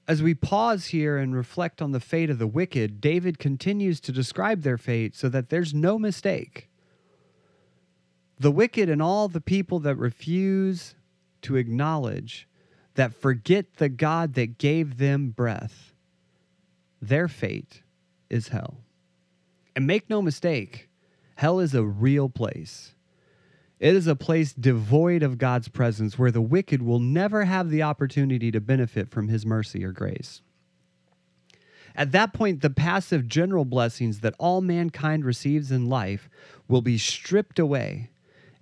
As 0.09 0.23
we 0.23 0.33
pause 0.33 0.87
here 0.87 1.19
and 1.19 1.35
reflect 1.35 1.83
on 1.83 1.91
the 1.91 1.99
fate 1.99 2.31
of 2.31 2.39
the 2.39 2.47
wicked, 2.47 2.99
David 2.99 3.37
continues 3.37 3.99
to 3.99 4.11
describe 4.11 4.63
their 4.63 4.79
fate 4.79 5.15
so 5.15 5.29
that 5.29 5.49
there's 5.49 5.71
no 5.71 5.99
mistake. 5.99 6.67
The 8.39 8.49
wicked 8.49 8.89
and 8.89 9.03
all 9.03 9.27
the 9.27 9.39
people 9.39 9.77
that 9.81 9.97
refuse 9.97 10.95
to 11.43 11.57
acknowledge, 11.57 12.47
that 12.95 13.13
forget 13.13 13.75
the 13.75 13.87
God 13.87 14.33
that 14.33 14.57
gave 14.57 14.97
them 14.97 15.29
breath, 15.29 15.93
their 16.99 17.27
fate 17.27 17.83
is 18.31 18.47
hell. 18.47 18.77
And 19.75 19.85
make 19.85 20.09
no 20.09 20.23
mistake, 20.23 20.89
hell 21.35 21.59
is 21.59 21.75
a 21.75 21.83
real 21.83 22.29
place. 22.29 22.95
It 23.79 23.95
is 23.95 24.07
a 24.07 24.15
place 24.15 24.51
devoid 24.51 25.23
of 25.23 25.37
God's 25.37 25.69
presence 25.69 26.19
where 26.19 26.31
the 26.31 26.41
wicked 26.41 26.81
will 26.81 26.99
never 26.99 27.45
have 27.45 27.69
the 27.69 27.81
opportunity 27.81 28.51
to 28.51 28.59
benefit 28.59 29.09
from 29.09 29.29
his 29.29 29.45
mercy 29.45 29.85
or 29.85 29.91
grace. 29.91 30.41
At 31.95 32.11
that 32.11 32.33
point, 32.33 32.61
the 32.61 32.69
passive 32.69 33.27
general 33.27 33.65
blessings 33.65 34.19
that 34.19 34.35
all 34.37 34.61
mankind 34.61 35.25
receives 35.25 35.71
in 35.71 35.87
life 35.87 36.29
will 36.67 36.81
be 36.81 36.97
stripped 36.97 37.57
away, 37.57 38.09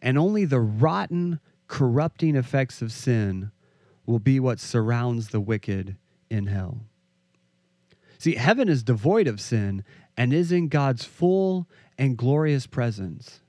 and 0.01 0.17
only 0.17 0.45
the 0.45 0.59
rotten, 0.59 1.39
corrupting 1.67 2.35
effects 2.35 2.81
of 2.81 2.91
sin 2.91 3.51
will 4.05 4.19
be 4.19 4.39
what 4.39 4.59
surrounds 4.59 5.29
the 5.29 5.41
wicked 5.41 5.97
in 6.29 6.47
hell. 6.47 6.81
See, 8.17 8.35
heaven 8.35 8.69
is 8.69 8.83
devoid 8.83 9.27
of 9.27 9.41
sin 9.41 9.83
and 10.15 10.33
is 10.33 10.51
in 10.51 10.69
God's 10.69 11.05
full 11.05 11.67
and 11.97 12.17
glorious 12.17 12.65
presence. 12.65 13.41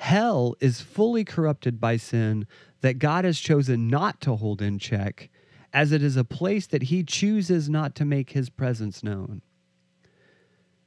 Hell 0.00 0.56
is 0.60 0.80
fully 0.80 1.24
corrupted 1.24 1.78
by 1.78 1.98
sin 1.98 2.46
that 2.80 2.98
God 2.98 3.26
has 3.26 3.38
chosen 3.38 3.88
not 3.88 4.18
to 4.22 4.34
hold 4.34 4.62
in 4.62 4.78
check, 4.78 5.28
as 5.74 5.92
it 5.92 6.02
is 6.02 6.16
a 6.16 6.24
place 6.24 6.66
that 6.68 6.84
he 6.84 7.04
chooses 7.04 7.68
not 7.68 7.94
to 7.96 8.06
make 8.06 8.30
his 8.30 8.48
presence 8.48 9.02
known. 9.04 9.42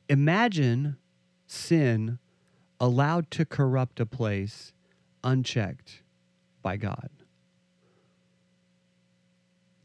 Imagine 0.10 0.98
sin 1.46 2.18
allowed 2.80 3.30
to 3.30 3.46
corrupt 3.46 4.00
a 4.00 4.08
place 4.08 4.74
unchecked 5.24 6.02
by 6.64 6.76
God. 6.76 7.12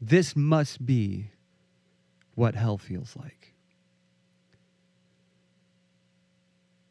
This 0.01 0.35
must 0.35 0.83
be 0.83 1.29
what 2.33 2.55
hell 2.55 2.79
feels 2.79 3.15
like. 3.15 3.38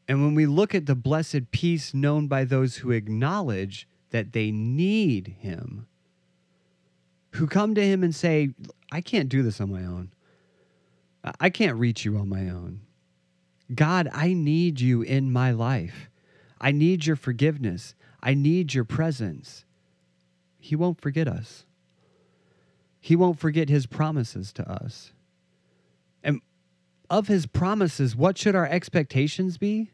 And 0.09 0.25
when 0.25 0.35
we 0.35 0.47
look 0.47 0.75
at 0.75 0.87
the 0.87 0.95
blessed 0.95 1.51
peace 1.51 1.93
known 1.93 2.27
by 2.27 2.45
those 2.45 2.77
who 2.77 2.91
acknowledge 2.91 3.87
that 4.11 4.33
they 4.33 4.51
need 4.51 5.37
Him, 5.41 5.87
who 7.33 7.47
come 7.47 7.75
to 7.75 7.85
Him 7.85 8.03
and 8.03 8.15
say, 8.15 8.55
I 8.91 9.03
can't 9.03 9.29
do 9.29 9.43
this 9.43 9.61
on 9.61 9.71
my 9.71 9.85
own. 9.85 10.13
I 11.39 11.51
can't 11.51 11.77
reach 11.77 12.07
you 12.07 12.17
on 12.17 12.29
my 12.29 12.49
own. 12.49 12.81
God, 13.75 14.09
I 14.15 14.33
need 14.33 14.81
you 14.81 15.03
in 15.03 15.31
my 15.31 15.51
life. 15.51 16.09
I 16.59 16.73
need 16.73 17.05
your 17.05 17.17
forgiveness. 17.17 17.95
I 18.23 18.33
need 18.33 18.73
your 18.73 18.85
presence. 18.85 19.67
He 20.59 20.75
won't 20.75 21.01
forget 21.01 21.29
us. 21.29 21.67
He 23.01 23.15
won't 23.15 23.39
forget 23.39 23.69
his 23.69 23.87
promises 23.87 24.53
to 24.55 24.69
us. 24.69 25.13
And 26.25 26.41
of 27.11 27.29
his 27.29 27.47
promises, 27.47 28.17
what 28.17 28.39
should 28.39 28.57
our 28.57 28.67
expectations 28.67 29.59
be? 29.59 29.91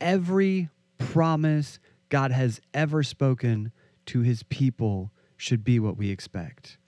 Every 0.00 0.68
promise 0.98 1.78
God 2.08 2.30
has 2.32 2.60
ever 2.72 3.02
spoken 3.02 3.72
to 4.06 4.20
his 4.20 4.42
people 4.44 5.10
should 5.36 5.64
be 5.64 5.78
what 5.78 5.96
we 5.96 6.10
expect. 6.10 6.78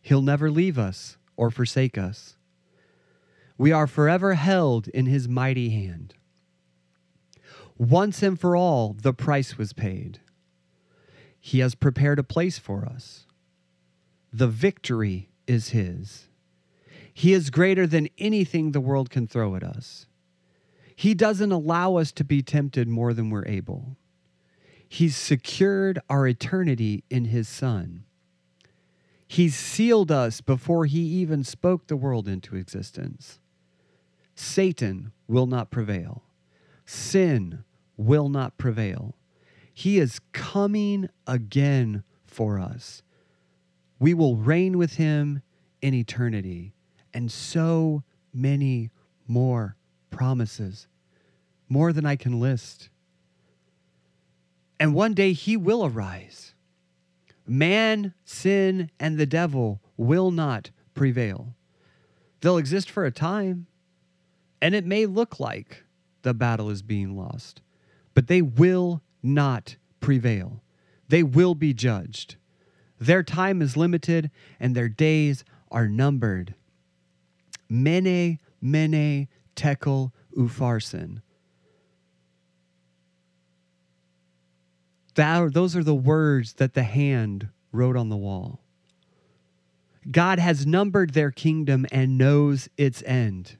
He'll 0.00 0.22
never 0.22 0.50
leave 0.50 0.78
us 0.78 1.16
or 1.36 1.50
forsake 1.50 1.96
us. 1.96 2.36
We 3.56 3.72
are 3.72 3.86
forever 3.86 4.34
held 4.34 4.88
in 4.88 5.06
his 5.06 5.28
mighty 5.28 5.70
hand. 5.70 6.14
Once 7.78 8.22
and 8.22 8.38
for 8.38 8.54
all, 8.54 8.92
the 8.92 9.14
price 9.14 9.56
was 9.56 9.72
paid. 9.72 10.20
He 11.40 11.58
has 11.58 11.74
prepared 11.74 12.18
a 12.18 12.24
place 12.24 12.58
for 12.58 12.84
us. 12.84 13.26
The 14.32 14.46
victory 14.46 15.30
is 15.46 15.70
His. 15.70 16.28
He 17.12 17.32
is 17.32 17.50
greater 17.50 17.86
than 17.86 18.08
anything 18.16 18.70
the 18.70 18.80
world 18.80 19.10
can 19.10 19.26
throw 19.26 19.56
at 19.56 19.64
us. 19.64 20.06
He 20.96 21.14
doesn't 21.14 21.52
allow 21.52 21.96
us 21.96 22.12
to 22.12 22.24
be 22.24 22.42
tempted 22.42 22.88
more 22.88 23.12
than 23.12 23.30
we're 23.30 23.46
able. 23.46 23.96
He's 24.88 25.16
secured 25.16 26.00
our 26.10 26.26
eternity 26.26 27.04
in 27.08 27.26
His 27.26 27.48
Son. 27.48 28.04
He's 29.26 29.56
sealed 29.56 30.12
us 30.12 30.42
before 30.42 30.84
He 30.84 31.00
even 31.00 31.44
spoke 31.44 31.86
the 31.86 31.96
world 31.96 32.28
into 32.28 32.56
existence. 32.56 33.40
Satan 34.34 35.12
will 35.26 35.46
not 35.46 35.70
prevail, 35.70 36.24
sin 36.84 37.64
will 37.96 38.28
not 38.28 38.58
prevail. 38.58 39.14
He 39.72 39.98
is 39.98 40.20
coming 40.32 41.08
again 41.26 42.04
for 42.26 42.58
us. 42.58 43.02
We 43.98 44.12
will 44.12 44.36
reign 44.36 44.76
with 44.76 44.96
Him 44.96 45.40
in 45.80 45.94
eternity, 45.94 46.74
and 47.14 47.32
so 47.32 48.02
many 48.34 48.90
more 49.26 49.76
promises 50.12 50.86
more 51.68 51.92
than 51.92 52.06
I 52.06 52.14
can 52.14 52.38
list. 52.38 52.90
And 54.78 54.94
one 54.94 55.14
day 55.14 55.32
he 55.32 55.56
will 55.56 55.84
arise. 55.84 56.54
Man, 57.46 58.14
sin, 58.24 58.90
and 59.00 59.18
the 59.18 59.26
devil 59.26 59.80
will 59.96 60.30
not 60.30 60.70
prevail. 60.94 61.54
They'll 62.40 62.58
exist 62.58 62.90
for 62.90 63.04
a 63.04 63.10
time, 63.10 63.66
and 64.60 64.74
it 64.74 64.84
may 64.84 65.06
look 65.06 65.40
like 65.40 65.84
the 66.22 66.34
battle 66.34 66.70
is 66.70 66.82
being 66.82 67.16
lost, 67.16 67.62
but 68.14 68.28
they 68.28 68.42
will 68.42 69.02
not 69.22 69.76
prevail. 70.00 70.62
They 71.08 71.22
will 71.22 71.54
be 71.54 71.72
judged. 71.72 72.36
Their 72.98 73.22
time 73.22 73.62
is 73.62 73.76
limited, 73.76 74.30
and 74.60 74.74
their 74.74 74.88
days 74.88 75.44
are 75.70 75.88
numbered. 75.88 76.54
Mene, 77.68 78.38
mene, 78.60 79.28
tekel, 79.54 80.12
upharsin. 80.36 81.22
That, 85.14 85.52
those 85.52 85.76
are 85.76 85.84
the 85.84 85.94
words 85.94 86.54
that 86.54 86.74
the 86.74 86.84
hand 86.84 87.48
wrote 87.70 87.96
on 87.96 88.08
the 88.08 88.16
wall. 88.16 88.60
God 90.10 90.38
has 90.38 90.66
numbered 90.66 91.12
their 91.14 91.30
kingdom 91.30 91.86
and 91.92 92.18
knows 92.18 92.68
its 92.76 93.02
end. 93.04 93.56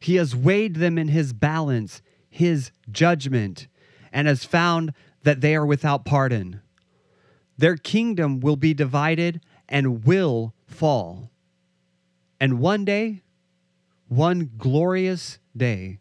He 0.00 0.16
has 0.16 0.36
weighed 0.36 0.76
them 0.76 0.98
in 0.98 1.08
his 1.08 1.32
balance, 1.32 2.02
his 2.28 2.70
judgment, 2.90 3.68
and 4.12 4.28
has 4.28 4.44
found 4.44 4.92
that 5.22 5.40
they 5.40 5.54
are 5.54 5.64
without 5.64 6.04
pardon. 6.04 6.60
Their 7.56 7.76
kingdom 7.76 8.40
will 8.40 8.56
be 8.56 8.74
divided 8.74 9.40
and 9.68 10.04
will 10.04 10.54
fall. 10.66 11.30
And 12.38 12.58
one 12.58 12.84
day, 12.84 13.22
one 14.14 14.50
glorious 14.58 15.38
day, 15.56 15.98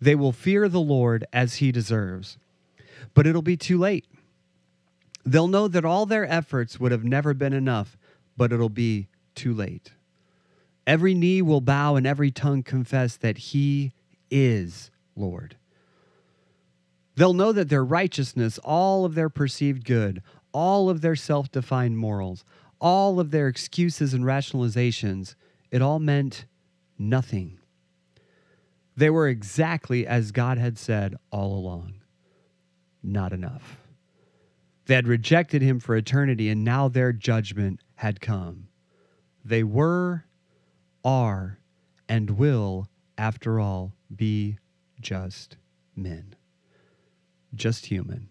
they 0.00 0.14
will 0.14 0.32
fear 0.32 0.68
the 0.68 0.80
Lord 0.80 1.24
as 1.32 1.56
he 1.56 1.72
deserves 1.72 2.38
but 3.14 3.26
it'll 3.26 3.42
be 3.42 3.56
too 3.56 3.78
late. 3.78 4.06
They'll 5.24 5.48
know 5.48 5.68
that 5.68 5.84
all 5.84 6.06
their 6.06 6.30
efforts 6.30 6.80
would 6.80 6.92
have 6.92 7.04
never 7.04 7.34
been 7.34 7.52
enough, 7.52 7.96
but 8.36 8.52
it'll 8.52 8.68
be 8.68 9.08
too 9.34 9.52
late. 9.52 9.92
Every 10.86 11.14
knee 11.14 11.42
will 11.42 11.60
bow 11.60 11.96
and 11.96 12.06
every 12.06 12.30
tongue 12.30 12.62
confess 12.62 13.16
that 13.16 13.38
He 13.38 13.92
is 14.30 14.90
Lord. 15.14 15.56
They'll 17.16 17.34
know 17.34 17.52
that 17.52 17.68
their 17.68 17.84
righteousness, 17.84 18.58
all 18.64 19.04
of 19.04 19.14
their 19.14 19.28
perceived 19.28 19.84
good, 19.84 20.22
all 20.52 20.88
of 20.88 21.00
their 21.00 21.16
self 21.16 21.52
defined 21.52 21.98
morals, 21.98 22.44
all 22.80 23.20
of 23.20 23.30
their 23.30 23.46
excuses 23.46 24.14
and 24.14 24.24
rationalizations, 24.24 25.34
it 25.70 25.82
all 25.82 25.98
meant 25.98 26.46
nothing. 27.00 27.58
They 28.96 29.10
were 29.10 29.28
exactly 29.28 30.06
as 30.06 30.30
God 30.30 30.58
had 30.58 30.78
said 30.78 31.16
all 31.32 31.54
along 31.54 31.94
not 33.02 33.32
enough. 33.32 33.78
They 34.86 34.94
had 34.94 35.06
rejected 35.06 35.62
him 35.62 35.78
for 35.80 35.96
eternity, 35.96 36.48
and 36.48 36.64
now 36.64 36.88
their 36.88 37.12
judgment 37.12 37.80
had 37.96 38.20
come. 38.20 38.68
They 39.44 39.62
were, 39.62 40.24
are, 41.04 41.58
and 42.08 42.30
will, 42.30 42.88
after 43.16 43.60
all, 43.60 43.92
be 44.14 44.58
just 45.00 45.56
men. 45.94 46.34
Just 47.54 47.86
human. 47.86 48.28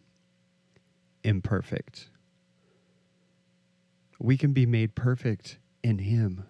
Imperfect. 1.24 2.10
We 4.20 4.38
can 4.38 4.54
be 4.54 4.66
made 4.66 4.96
perfect 4.96 5.60
in 5.84 6.00
him. 6.00 6.44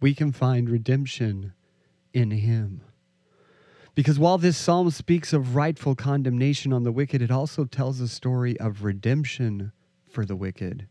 We 0.00 0.14
can 0.14 0.32
find 0.32 0.68
redemption 0.68 1.52
in 2.12 2.30
him. 2.30 2.82
Because 3.94 4.18
while 4.18 4.38
this 4.38 4.56
psalm 4.56 4.90
speaks 4.90 5.32
of 5.32 5.56
rightful 5.56 5.94
condemnation 5.94 6.72
on 6.72 6.84
the 6.84 6.92
wicked, 6.92 7.20
it 7.20 7.30
also 7.30 7.64
tells 7.64 8.00
a 8.00 8.08
story 8.08 8.58
of 8.58 8.84
redemption 8.84 9.72
for 10.08 10.24
the 10.24 10.36
wicked. 10.36 10.86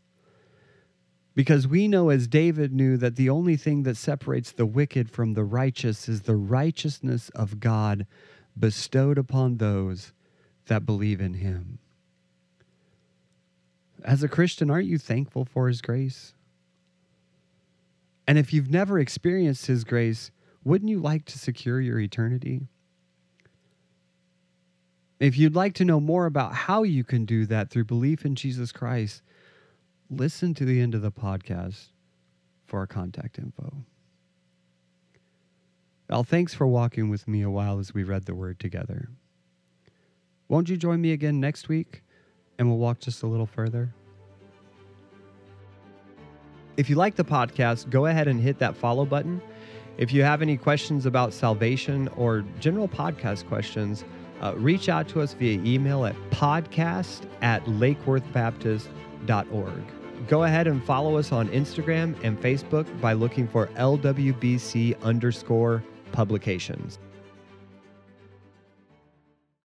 Because 1.34 1.66
we 1.66 1.88
know, 1.88 2.10
as 2.10 2.26
David 2.26 2.72
knew, 2.72 2.96
that 2.96 3.16
the 3.16 3.30
only 3.30 3.56
thing 3.56 3.84
that 3.84 3.96
separates 3.96 4.52
the 4.52 4.66
wicked 4.66 5.10
from 5.10 5.34
the 5.34 5.44
righteous 5.44 6.08
is 6.08 6.22
the 6.22 6.36
righteousness 6.36 7.30
of 7.30 7.60
God 7.60 8.06
bestowed 8.58 9.16
upon 9.16 9.56
those 9.56 10.12
that 10.66 10.84
believe 10.84 11.20
in 11.20 11.34
him. 11.34 11.78
As 14.04 14.22
a 14.22 14.28
Christian, 14.28 14.70
aren't 14.70 14.88
you 14.88 14.98
thankful 14.98 15.44
for 15.44 15.68
his 15.68 15.80
grace? 15.80 16.34
And 18.30 18.38
if 18.38 18.52
you've 18.52 18.70
never 18.70 19.00
experienced 19.00 19.66
his 19.66 19.82
grace, 19.82 20.30
wouldn't 20.62 20.88
you 20.88 21.00
like 21.00 21.24
to 21.24 21.36
secure 21.36 21.80
your 21.80 21.98
eternity? 21.98 22.68
If 25.18 25.36
you'd 25.36 25.56
like 25.56 25.74
to 25.74 25.84
know 25.84 25.98
more 25.98 26.26
about 26.26 26.54
how 26.54 26.84
you 26.84 27.02
can 27.02 27.24
do 27.24 27.44
that 27.46 27.70
through 27.70 27.86
belief 27.86 28.24
in 28.24 28.36
Jesus 28.36 28.70
Christ, 28.70 29.22
listen 30.08 30.54
to 30.54 30.64
the 30.64 30.80
end 30.80 30.94
of 30.94 31.02
the 31.02 31.10
podcast 31.10 31.88
for 32.68 32.78
our 32.78 32.86
contact 32.86 33.36
info. 33.36 33.78
Al, 36.08 36.22
thanks 36.22 36.54
for 36.54 36.68
walking 36.68 37.08
with 37.08 37.26
me 37.26 37.42
a 37.42 37.50
while 37.50 37.80
as 37.80 37.92
we 37.92 38.04
read 38.04 38.26
the 38.26 38.34
word 38.36 38.60
together. 38.60 39.08
Won't 40.46 40.68
you 40.68 40.76
join 40.76 41.00
me 41.00 41.10
again 41.10 41.40
next 41.40 41.68
week 41.68 42.04
and 42.60 42.68
we'll 42.68 42.78
walk 42.78 43.00
just 43.00 43.24
a 43.24 43.26
little 43.26 43.44
further? 43.46 43.92
If 46.80 46.88
you 46.88 46.96
like 46.96 47.14
the 47.14 47.24
podcast, 47.24 47.90
go 47.90 48.06
ahead 48.06 48.26
and 48.26 48.40
hit 48.40 48.58
that 48.60 48.74
follow 48.74 49.04
button. 49.04 49.42
If 49.98 50.14
you 50.14 50.22
have 50.22 50.40
any 50.40 50.56
questions 50.56 51.04
about 51.04 51.34
salvation 51.34 52.08
or 52.16 52.42
general 52.58 52.88
podcast 52.88 53.46
questions, 53.48 54.06
uh, 54.40 54.54
reach 54.56 54.88
out 54.88 55.06
to 55.10 55.20
us 55.20 55.34
via 55.34 55.62
email 55.62 56.06
at 56.06 56.16
podcast 56.30 57.26
at 57.42 57.62
lakeworthbaptist.org. 57.66 59.82
Go 60.26 60.44
ahead 60.44 60.66
and 60.66 60.82
follow 60.82 61.18
us 61.18 61.32
on 61.32 61.50
Instagram 61.50 62.18
and 62.24 62.40
Facebook 62.40 62.86
by 62.98 63.12
looking 63.12 63.46
for 63.46 63.66
LWBC 63.76 64.98
underscore 65.02 65.84
publications. 66.12 66.98